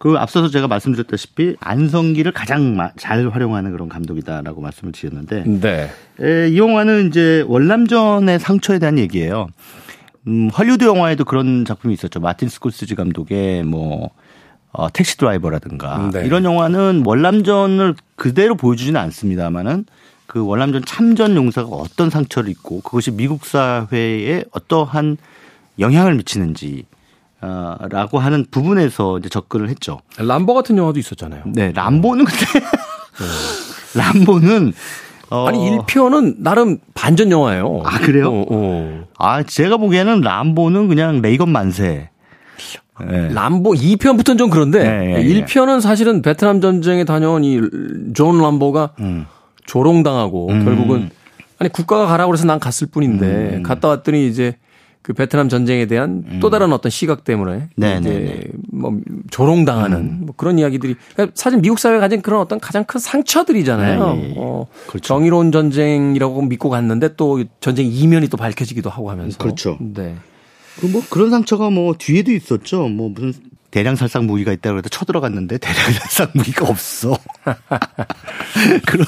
그 0.00 0.14
앞서서 0.16 0.48
제가 0.48 0.66
말씀드렸다시피 0.66 1.56
안성기를 1.60 2.32
가장 2.32 2.90
잘 2.96 3.28
활용하는 3.28 3.70
그런 3.70 3.90
감독이다라고 3.90 4.62
말씀을 4.62 4.92
드렸는데 4.92 5.44
네. 5.44 5.90
에, 6.22 6.48
이 6.48 6.56
영화는 6.56 7.08
이제 7.08 7.44
월남전의 7.46 8.38
상처에 8.38 8.78
대한 8.78 8.98
얘기예요. 8.98 9.48
음, 10.26 10.48
헐리우드 10.56 10.84
영화에도 10.84 11.26
그런 11.26 11.66
작품이 11.66 11.92
있었죠. 11.92 12.18
마틴 12.18 12.48
스콜스지 12.48 12.94
감독의 12.94 13.64
뭐 13.64 14.08
어, 14.72 14.90
택시 14.90 15.18
드라이버라든가 15.18 16.10
네. 16.14 16.24
이런 16.24 16.44
영화는 16.44 17.02
월남전을 17.04 17.94
그대로 18.16 18.54
보여주지는 18.54 18.98
않습니다만은 18.98 19.84
그 20.24 20.42
월남전 20.42 20.86
참전 20.86 21.36
용사가 21.36 21.68
어떤 21.68 22.08
상처를 22.08 22.48
입고 22.48 22.80
그것이 22.80 23.10
미국 23.10 23.44
사회에 23.44 24.44
어떠한 24.52 25.18
영향을 25.78 26.14
미치는지 26.14 26.86
어, 27.42 27.76
라고 27.88 28.18
하는 28.18 28.44
부분에서 28.50 29.18
이제 29.18 29.28
접근을 29.28 29.68
했죠. 29.68 30.00
람보 30.18 30.52
같은 30.54 30.76
영화도 30.76 30.98
있었잖아요. 30.98 31.44
네, 31.46 31.72
람보는 31.72 32.24
근데 32.24 32.46
네. 32.60 32.66
람보는 33.98 34.72
어... 35.30 35.46
아니 35.46 35.58
1편은 35.70 36.36
나름 36.38 36.78
반전 36.94 37.30
영화예요. 37.30 37.82
아 37.84 37.98
그래요? 37.98 38.30
어, 38.30 38.44
어. 38.50 39.04
아 39.18 39.42
제가 39.42 39.76
보기에는 39.76 40.20
람보는 40.20 40.88
그냥 40.88 41.22
레이건 41.22 41.48
만세. 41.50 42.10
네. 43.08 43.32
람보 43.32 43.72
2편부터는 43.72 44.36
좀 44.36 44.50
그런데 44.50 44.82
네, 44.82 45.22
네, 45.22 45.24
1편은 45.24 45.80
사실은 45.80 46.20
베트남 46.20 46.60
전쟁에 46.60 47.04
다녀온 47.04 47.42
이 47.44 47.58
존 48.14 48.38
람보가 48.38 48.90
음. 49.00 49.24
조롱당하고 49.64 50.48
음. 50.50 50.64
결국은 50.64 51.10
아니 51.58 51.70
국가가 51.70 52.06
가라고 52.06 52.30
그래서 52.30 52.44
난 52.46 52.58
갔을 52.60 52.88
뿐인데 52.88 53.56
음. 53.56 53.62
갔다 53.62 53.88
왔더니 53.88 54.26
이제 54.28 54.56
그 55.02 55.12
베트남 55.14 55.48
전쟁에 55.48 55.86
대한 55.86 56.24
음. 56.26 56.38
또 56.40 56.50
다른 56.50 56.72
어떤 56.72 56.90
시각 56.90 57.24
때문에 57.24 57.68
네네네. 57.76 58.18
네, 58.18 58.24
네. 58.24 58.42
뭐 58.70 58.98
조롱당하는 59.30 59.96
음. 59.98 60.18
뭐 60.26 60.34
그런 60.36 60.58
이야기들이 60.58 60.94
그러니까 61.14 61.32
사실 61.34 61.60
미국 61.60 61.78
사회가 61.78 62.00
가진 62.00 62.20
그런 62.20 62.40
어떤 62.40 62.60
가장 62.60 62.84
큰 62.84 63.00
상처들이잖아요. 63.00 64.14
네, 64.14 64.28
네. 64.28 64.34
어, 64.36 64.66
그렇죠. 64.86 65.06
정의로운 65.06 65.52
전쟁이라고 65.52 66.42
믿고 66.42 66.68
갔는데 66.68 67.16
또 67.16 67.42
전쟁 67.60 67.86
이면이 67.86 68.28
또 68.28 68.36
밝혀지기도 68.36 68.90
하고 68.90 69.10
하면서 69.10 69.38
그렇죠. 69.38 69.78
네. 69.80 70.16
그 70.80 70.86
뭐 70.88 71.02
그런 71.08 71.30
상처가 71.30 71.70
뭐 71.70 71.94
뒤에도 71.96 72.32
있었죠. 72.32 72.88
뭐 72.88 73.10
무슨 73.10 73.34
대량 73.70 73.96
살상 73.96 74.26
무기가 74.26 74.52
있다고 74.52 74.78
해서 74.78 74.88
쳐들어갔는데 74.88 75.58
대량 75.58 75.92
살상 75.92 76.28
무기가 76.34 76.66
없어. 76.68 77.16
그런 78.86 79.06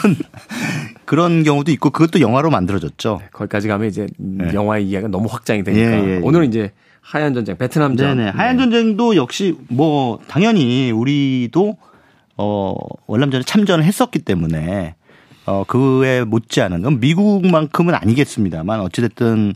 그런 1.13 1.43
경우도 1.43 1.71
있고 1.73 1.91
그것도 1.91 2.23
영화로 2.23 2.49
만들어졌죠. 2.49 3.19
네, 3.21 3.29
거기까지 3.35 3.69
가면 3.69 3.87
이제 3.87 4.07
네. 4.17 4.55
영화의 4.55 4.89
이해가 4.89 5.09
너무 5.09 5.29
확장이 5.31 5.63
되니까 5.63 5.85
예, 5.85 6.03
예, 6.03 6.09
예. 6.15 6.21
오늘은 6.23 6.49
이제 6.49 6.73
하얀 7.03 7.35
전쟁, 7.35 7.59
베트남전. 7.59 8.17
네네. 8.17 8.31
하얀 8.31 8.57
네. 8.57 8.63
전쟁도 8.63 9.17
역시 9.17 9.55
뭐 9.69 10.21
당연히 10.27 10.91
우리도 10.91 11.77
어 12.39 12.75
월남전에 13.07 13.45
참전을 13.45 13.85
했었기 13.85 14.21
때문에 14.21 14.95
어 15.45 15.65
그에 15.65 16.25
못지않은 16.25 17.01
미국만큼은 17.01 17.95
아니겠습니다만 17.95 18.81
어찌됐든 18.81 19.53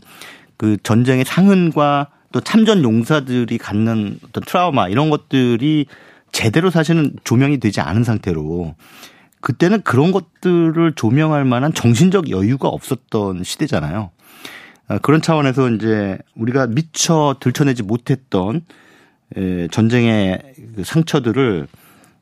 그 0.57 0.77
전쟁의 0.83 1.25
상흔과 1.25 2.09
또 2.33 2.39
참전 2.39 2.83
용사들이 2.83 3.57
갖는 3.57 4.19
어떤 4.27 4.43
트라우마 4.43 4.89
이런 4.89 5.09
것들이 5.09 5.87
제대로 6.31 6.69
사실은 6.69 7.13
조명이 7.23 7.59
되지 7.59 7.81
않은 7.81 8.03
상태로 8.03 8.75
그때는 9.41 9.81
그런 9.81 10.11
것들을 10.11 10.93
조명할 10.95 11.45
만한 11.45 11.73
정신적 11.73 12.29
여유가 12.29 12.67
없었던 12.67 13.43
시대잖아요. 13.43 14.11
아, 14.87 14.97
그런 14.99 15.21
차원에서 15.21 15.69
이제 15.71 16.17
우리가 16.35 16.67
미처 16.67 17.35
들춰내지 17.39 17.83
못했던 17.83 18.61
전쟁의 19.71 20.41
그 20.75 20.83
상처들을 20.83 21.67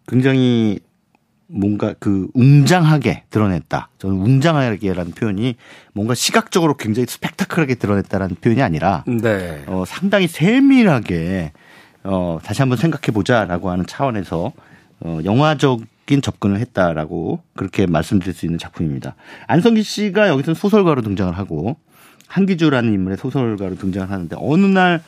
굉장히 0.07 0.79
뭔가 1.47 1.93
그 1.99 2.27
웅장하게 2.33 3.25
드러냈다. 3.29 3.89
저는 3.99 4.17
웅장하게라는 4.17 5.11
표현이 5.11 5.55
뭔가 5.93 6.15
시각적으로 6.15 6.75
굉장히 6.75 7.05
스펙타클하게 7.07 7.75
드러냈다라는 7.75 8.37
표현이 8.41 8.63
아니라 8.63 9.03
네. 9.05 9.63
어, 9.67 9.83
상당히 9.85 10.27
세밀하게 10.27 11.51
어, 12.03 12.39
다시 12.43 12.61
한번 12.61 12.77
생각해 12.77 13.13
보자라고 13.13 13.69
하는 13.69 13.85
차원에서 13.85 14.51
어, 15.01 15.19
영화적 15.23 15.81
인 16.11 16.21
접근을 16.21 16.59
했다라고 16.59 17.41
그렇게 17.55 17.87
말씀드릴 17.87 18.33
수 18.33 18.45
있는 18.45 18.59
작품입니다. 18.59 19.15
안성기 19.47 19.81
씨가 19.81 20.27
여기서 20.27 20.53
소설가로 20.53 21.01
등장을 21.01 21.35
하고 21.35 21.77
한기주라는 22.27 22.93
인물의 22.93 23.17
소설가로 23.17 23.75
등장을 23.75 24.11
하는데 24.11 24.35
어느 24.39 24.65
날 24.65 25.01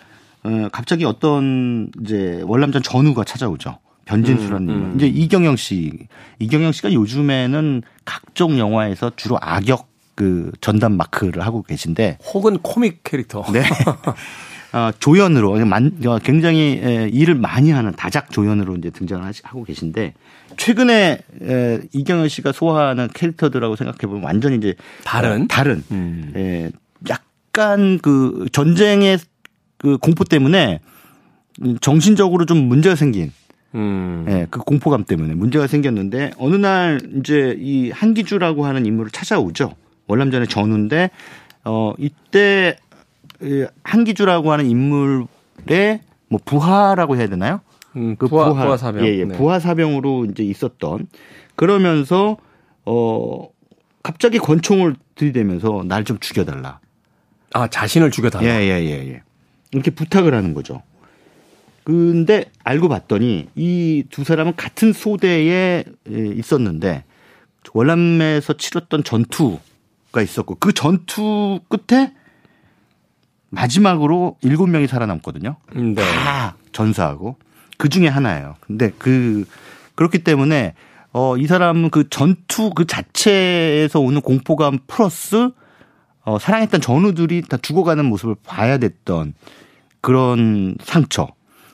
어, 0.43 0.69
갑자기 0.71 1.05
어떤 1.05 1.91
이제 2.01 2.41
월남전 2.45 2.81
전우가 2.81 3.23
찾아오죠. 3.23 3.79
변진수라는 4.05 4.69
음, 4.69 4.75
음. 4.75 4.93
이제 4.95 5.07
이경영 5.07 5.57
씨, 5.57 6.07
이경영 6.39 6.71
씨가 6.71 6.93
요즘에는 6.93 7.83
각종 8.05 8.57
영화에서 8.57 9.12
주로 9.15 9.38
악역 9.41 9.89
그 10.15 10.51
전담 10.62 10.93
마크를 10.93 11.45
하고 11.45 11.62
계신데 11.62 12.17
혹은 12.33 12.57
코믹 12.60 13.03
캐릭터. 13.03 13.43
네. 13.51 13.62
어, 14.73 14.91
조연으로 14.99 15.53
어, 15.53 16.19
굉장히 16.19 17.10
일을 17.12 17.36
많이 17.36 17.71
하는 17.71 17.93
다작 17.93 18.32
조연으로 18.32 18.75
이제 18.75 18.89
등장을 18.89 19.23
하고 19.43 19.63
계신데 19.63 20.13
최근에 20.58 21.19
이경현 21.93 22.30
씨가 22.30 22.51
소화하는 22.51 23.10
캐릭터들하고 23.13 23.75
생각해 23.75 23.99
보면 24.08 24.23
완전히 24.23 24.58
이제 24.58 24.75
다른 25.03 25.43
어, 25.43 25.45
다른 25.47 25.84
음. 25.91 26.34
예, 26.36 26.71
약간 27.10 27.99
그 27.99 28.47
전쟁의 28.51 29.19
그 29.77 29.97
공포 29.97 30.23
때문에 30.23 30.80
정신적으로 31.82 32.45
좀 32.45 32.58
문제가 32.58 32.95
생긴 32.95 33.32
음. 33.75 34.25
예, 34.27 34.47
그 34.49 34.60
공포감 34.60 35.03
때문에 35.03 35.36
문제가 35.36 35.67
생겼는데 35.67 36.32
어느 36.38 36.56
날 36.56 36.99
이제 37.19 37.56
이 37.60 37.91
한기주라고 37.91 38.65
하는 38.65 38.86
인물을 38.86 39.12
찾아오죠. 39.12 39.75
월남전의 40.08 40.47
전우인데 40.47 41.12
어 41.65 41.93
이때 41.97 42.77
한기주라고 43.84 44.52
하는 44.52 44.65
인물의 44.69 46.00
뭐 46.30 46.39
부하라고 46.43 47.15
해야 47.17 47.28
되나요? 47.28 47.62
음, 47.95 48.15
그 48.17 48.28
부하, 48.28 48.50
부하, 48.50 48.65
부하 48.65 48.78
사병. 48.78 49.06
예, 49.06 49.17
예. 49.19 49.26
네. 49.26 49.38
부하 49.38 49.60
사병으로 49.60 50.26
이제 50.26 50.43
있었던 50.43 51.08
그러면서 51.56 52.38
어 52.86 53.47
갑자기 54.04 54.38
권총을 54.39 54.95
들이대면서 55.15 55.84
날 55.88 56.04
좀 56.04 56.19
죽여달라. 56.19 56.80
아 57.54 57.67
자신을 57.67 58.12
죽여달라. 58.12 58.45
예예예 58.45 58.84
예, 58.84 58.86
예, 58.86 59.08
예. 59.13 59.21
이렇게 59.71 59.91
부탁을 59.91 60.34
하는 60.34 60.54
거죠. 60.54 60.82
근데 61.84 62.45
알고 62.63 62.89
봤더니 62.89 63.47
이 63.56 64.04
두 64.12 64.23
사람은 64.23 64.56
같은 64.56 64.93
소대에 64.93 65.84
있었는데 66.10 67.04
월남에서 67.73 68.54
치렀던 68.54 69.04
전투가 69.04 70.21
있었고 70.21 70.56
그 70.60 70.73
전투 70.73 71.60
끝에 71.69 72.13
마지막으로 73.49 74.38
일곱 74.41 74.67
명이 74.67 74.88
살아남거든요. 74.88 75.55
네. 75.73 75.95
다 75.95 76.55
전사하고 76.71 77.38
그 77.77 77.89
중에 77.89 78.07
하나예요. 78.07 78.55
근데 78.62 78.91
그 78.97 79.45
그렇기 79.95 80.23
때문에 80.23 80.73
어 81.13 81.38
이 81.38 81.47
사람은 81.47 81.89
그 81.89 82.10
전투 82.10 82.71
그 82.71 82.86
자체에서 82.86 83.99
오는 83.99 84.21
공포감 84.21 84.77
플러스 84.88 85.49
어 86.23 86.38
사랑했던 86.39 86.81
전우들이 86.81 87.43
다 87.43 87.57
죽어가는 87.57 88.05
모습을 88.05 88.36
봐야 88.45 88.77
됐던 88.77 89.33
그런 90.01 90.75
상처 90.81 91.29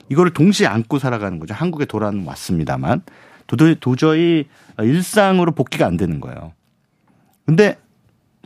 이거를 0.08 0.32
동시에 0.32 0.66
안고 0.66 0.98
살아가는 0.98 1.38
거죠. 1.38 1.54
한국에 1.54 1.84
돌아왔습니다만 1.86 3.02
도저히, 3.46 3.76
도저히 3.78 4.46
일상으로 4.78 5.52
복귀가 5.52 5.86
안 5.86 5.96
되는 5.96 6.20
거예요. 6.20 6.52
근데 7.44 7.76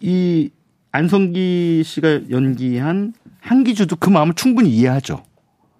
이 0.01 0.51
안성기 0.93 1.83
씨가 1.85 2.31
연기한 2.31 3.13
한기주도 3.41 3.97
그 3.97 4.11
마음을 4.11 4.35
충분히 4.35 4.71
이해하죠. 4.71 5.23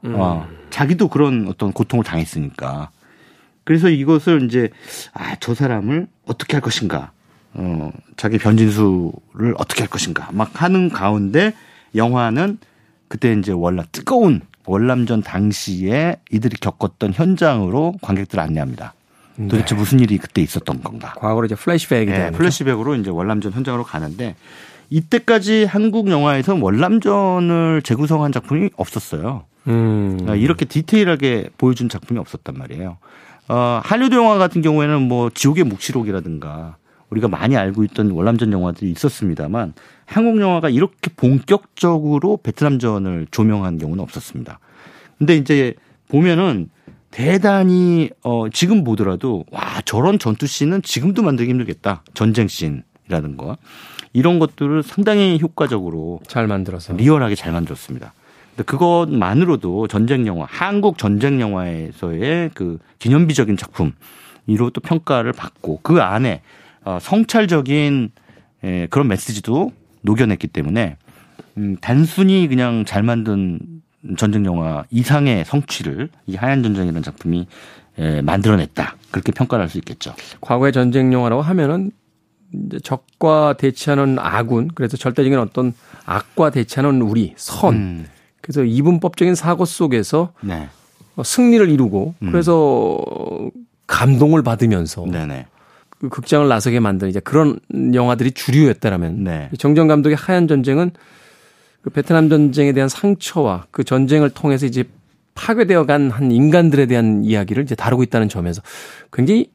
음. 0.05 0.15
어, 0.17 0.47
자기도 0.71 1.09
그런 1.09 1.47
어떤 1.49 1.73
고통을 1.73 2.05
당했으니까. 2.05 2.91
그래서 3.65 3.89
이것을 3.89 4.45
이제 4.45 4.71
아, 5.13 5.37
저 5.41 5.55
사람을 5.55 6.07
어떻게 6.27 6.55
할 6.55 6.63
것인가. 6.63 7.13
어, 7.55 7.91
자기 8.17 8.39
변진수를 8.39 9.55
어떻게 9.59 9.83
할 9.83 9.89
것인가. 9.89 10.29
막 10.33 10.63
하는 10.63 10.89
가운데 10.89 11.53
영화는 11.95 12.59
그때 13.09 13.33
이제 13.33 13.53
월남 13.53 13.87
뜨거운 13.91 14.43
월남전 14.67 15.23
당시에 15.23 16.17
이들이 16.31 16.57
겪었던 16.61 17.15
현장으로 17.15 17.95
관객들을 18.03 18.43
안내합니다. 18.43 18.95
도대체 19.49 19.75
네. 19.75 19.81
무슨 19.81 20.01
일이 20.01 20.19
그때 20.19 20.43
있었던 20.43 20.83
건가? 20.83 21.15
과거로 21.17 21.47
이제 21.47 21.55
플래시백이 21.55 22.11
네, 22.11 22.31
플래시백으로 22.33 22.97
이제 22.97 23.11
월남전 23.11 23.53
현장으로 23.53 23.85
가는데 23.85 24.35
이때까지 24.91 25.65
한국 25.65 26.11
영화에서 26.11 26.55
월남전을 26.55 27.83
재구성한 27.83 28.33
작품이 28.33 28.71
없었어요. 28.77 29.45
음. 29.67 30.17
그러니까 30.19 30.37
이렇게 30.37 30.65
디테일하게 30.65 31.51
보여준 31.59 31.89
작품이 31.89 32.19
없었단 32.19 32.57
말이에요. 32.57 32.99
어, 33.49 33.81
할리우드 33.83 34.15
영화 34.15 34.39
같은 34.39 34.63
경우에는 34.63 35.03
뭐 35.03 35.31
지옥의 35.31 35.65
묵시록이라든가 35.65 36.77
우리가 37.11 37.29
많이 37.29 37.57
알고 37.57 37.85
있던 37.85 38.11
월남전 38.11 38.53
영화들이 38.53 38.91
있었습니다만 38.91 39.73
한국 40.05 40.41
영화가 40.41 40.69
이렇게 40.69 41.11
본격적으로 41.17 42.39
베트남전을 42.43 43.29
조명한 43.31 43.79
경우는 43.79 44.03
없었습니다. 44.03 44.59
근데 45.17 45.37
이제 45.37 45.75
보면은 46.09 46.69
대단히 47.11 48.11
어 48.23 48.49
지금 48.51 48.85
보더라도 48.85 49.45
와 49.51 49.81
저런 49.87 50.19
전투 50.19 50.47
씬은 50.47 50.83
지금도 50.83 51.23
만들기 51.23 51.51
힘들겠다. 51.51 52.03
전쟁 52.13 52.49
씬 52.49 52.83
이라든가 53.09 53.57
이런 54.13 54.39
것들을 54.39 54.83
상당히 54.83 55.39
효과적으로 55.41 56.21
잘 56.27 56.47
만들어서 56.47 56.95
리얼하게 56.95 57.35
잘 57.35 57.53
만들었습니다. 57.53 58.13
근데 58.51 58.65
그것만으로도 58.65 59.89
전쟁 59.89 60.27
영화, 60.27 60.47
한국 60.49 60.99
전쟁 60.99 61.41
영화에서의 61.41 62.51
그 62.55 62.79
기념비적인 62.99 63.57
작품 63.57 63.93
이로 64.47 64.71
또 64.71 64.81
평가를 64.81 65.33
받고 65.33 65.81
그 65.83 66.01
안에 66.01 66.43
어 66.85 66.99
성찰적인 67.01 68.11
예, 68.65 68.87
그런 68.91 69.09
메시지도 69.09 69.73
녹여냈기 70.03 70.49
때문에 70.49 70.97
음, 71.59 71.77
단순히 71.81 72.49
그냥 72.49 72.85
잘 72.85 73.03
만든 73.03 73.61
전쟁 74.17 74.45
영화 74.47 74.85
이상의 74.91 75.45
성취를 75.45 76.09
이 76.27 76.37
하얀 76.37 76.63
전쟁이라는 76.63 77.03
작품이 77.03 77.47
에, 77.99 78.23
만들어냈다 78.23 78.97
그렇게 79.11 79.33
평가를 79.33 79.65
할수 79.65 79.79
있겠죠. 79.79 80.15
과거의 80.41 80.73
전쟁 80.73 81.13
영화라고 81.13 81.43
하면은 81.43 81.91
이제 82.53 82.79
적과 82.81 83.57
대치하는 83.59 84.19
아군 84.19 84.71
그래서 84.75 84.97
절대적인 84.97 85.39
어떤 85.39 85.75
악과 86.07 86.51
대치하는 86.51 87.03
우리 87.03 87.35
선 87.37 87.75
음. 87.75 88.07
그래서 88.41 88.65
이분법적인 88.65 89.35
사고 89.35 89.65
속에서 89.65 90.33
네. 90.41 90.69
승리를 91.23 91.69
이루고 91.69 92.15
음. 92.23 92.31
그래서 92.31 92.99
감동을 93.87 94.43
받으면서 94.43 95.05
네네. 95.07 95.47
그 95.99 96.09
극장을 96.09 96.47
나서게 96.47 96.81
만든 96.81 97.09
이제 97.09 97.21
그런 97.21 97.59
영화들이 97.93 98.33
주류였다라면 98.33 99.25
네. 99.25 99.51
정정 99.59 99.89
감독의 99.89 100.17
하얀 100.17 100.47
전쟁은 100.47 100.93
그 101.83 101.91
베트남 101.91 102.29
전쟁에 102.29 102.73
대한 102.73 102.89
상처와 102.89 103.67
그 103.71 103.85
전쟁을 103.85 104.31
통해서 104.31 104.67
이제 104.67 104.85
파괴되어 105.35 105.87
간 105.87 106.11
한 106.11 106.33
인간들에 106.33 106.87
대한 106.87 107.25
이야기를 107.25 107.63
이제 107.63 107.75
다루고 107.75 108.03
있다는 108.05 108.29
점에서 108.29 108.63
굉장히 109.13 109.51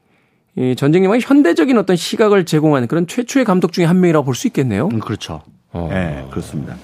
이 0.56 0.74
전쟁 0.76 1.04
영화의 1.04 1.20
현대적인 1.22 1.76
어떤 1.78 1.96
시각을 1.96 2.44
제공하는 2.46 2.86
그런 2.88 3.06
최초의 3.06 3.44
감독 3.44 3.72
중에 3.72 3.84
한 3.84 4.00
명이라고 4.00 4.24
볼 4.24 4.34
수 4.34 4.46
있겠네요. 4.48 4.88
음, 4.92 5.00
그렇죠. 5.00 5.42
어. 5.72 5.88
네, 5.90 6.24
그렇습니다. 6.30 6.76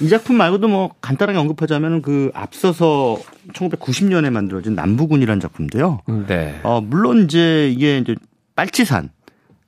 이 0.00 0.08
작품 0.10 0.36
말고도 0.36 0.68
뭐 0.68 0.90
간단하게 1.00 1.38
언급하자면 1.38 2.02
그 2.02 2.30
앞서서 2.34 3.18
1990년에 3.54 4.28
만들어진 4.30 4.74
남부군이라는 4.74 5.40
작품인데요. 5.40 6.00
네. 6.26 6.60
어, 6.62 6.82
물론 6.82 7.24
이제 7.24 7.70
이게 7.70 7.96
이제 7.98 8.14
빨치산, 8.54 9.08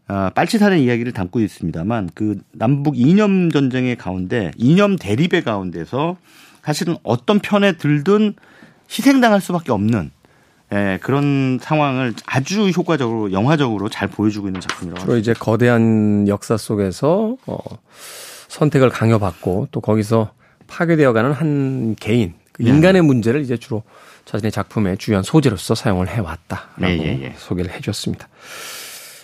아, 0.06 0.30
빨치산의 0.34 0.84
이야기를 0.84 1.12
담고 1.12 1.40
있습니다만 1.40 2.10
그 2.14 2.38
남북 2.52 2.98
이념 2.98 3.50
전쟁의 3.50 3.96
가운데 3.96 4.50
이념 4.58 4.96
대립의 4.96 5.42
가운데서 5.44 6.18
사실은 6.62 6.96
어떤 7.02 7.38
편에 7.38 7.78
들든 7.78 8.34
희생당할 8.90 9.40
수밖에 9.40 9.72
없는 9.72 10.10
예, 10.72 10.98
그런 11.02 11.58
상황을 11.60 12.14
아주 12.26 12.68
효과적으로 12.68 13.32
영화적으로 13.32 13.88
잘 13.88 14.08
보여주고 14.08 14.48
있는 14.48 14.60
작품이라고. 14.60 15.00
주로 15.00 15.16
이제 15.16 15.32
거대한 15.32 16.28
역사 16.28 16.56
속에서 16.56 17.36
어, 17.46 17.58
선택을 18.48 18.90
강요받고 18.90 19.68
또 19.70 19.80
거기서 19.80 20.30
파괴되어가는 20.66 21.32
한 21.32 21.96
개인 21.98 22.34
그 22.52 22.62
인간의 22.64 23.00
네. 23.00 23.06
문제를 23.06 23.40
이제 23.40 23.56
주로 23.56 23.82
자신의 24.26 24.52
작품의 24.52 24.98
주요한 24.98 25.22
소재로서 25.22 25.74
사용을 25.74 26.08
해왔다라고 26.08 26.80
네, 26.80 26.98
예, 26.98 27.22
예. 27.22 27.34
소개를 27.38 27.72
해주셨습니다. 27.72 28.28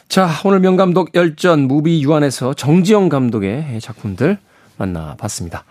자, 0.08 0.30
오늘 0.44 0.60
명감독 0.60 1.14
열전 1.14 1.62
무비 1.62 2.02
유한에서 2.02 2.54
정지영 2.54 3.10
감독의 3.10 3.80
작품들 3.80 4.38
만나봤습니다. 4.76 5.64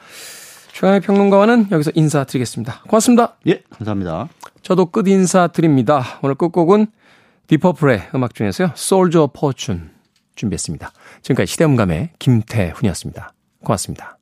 최강의 0.74 1.02
평론가와는 1.02 1.68
여기서 1.72 1.92
인사드리겠습니다. 1.94 2.82
고맙습니다. 2.88 3.36
예, 3.48 3.62
감사합니다. 3.70 4.28
저도 4.64 4.88
끝 4.88 5.08
인사드립니다. 5.08 6.04
오늘 6.24 6.36
끝곡은 6.36 6.88
디퍼플의 7.48 8.10
음악 8.16 8.34
중에서요. 8.34 8.72
솔저 8.74 9.30
포춘 9.34 9.92
준비했습니다. 10.36 10.92
지금까지 11.22 11.52
시대음감의 11.52 12.10
김태훈이었습니다. 12.18 13.34
고맙습니다. 13.64 14.18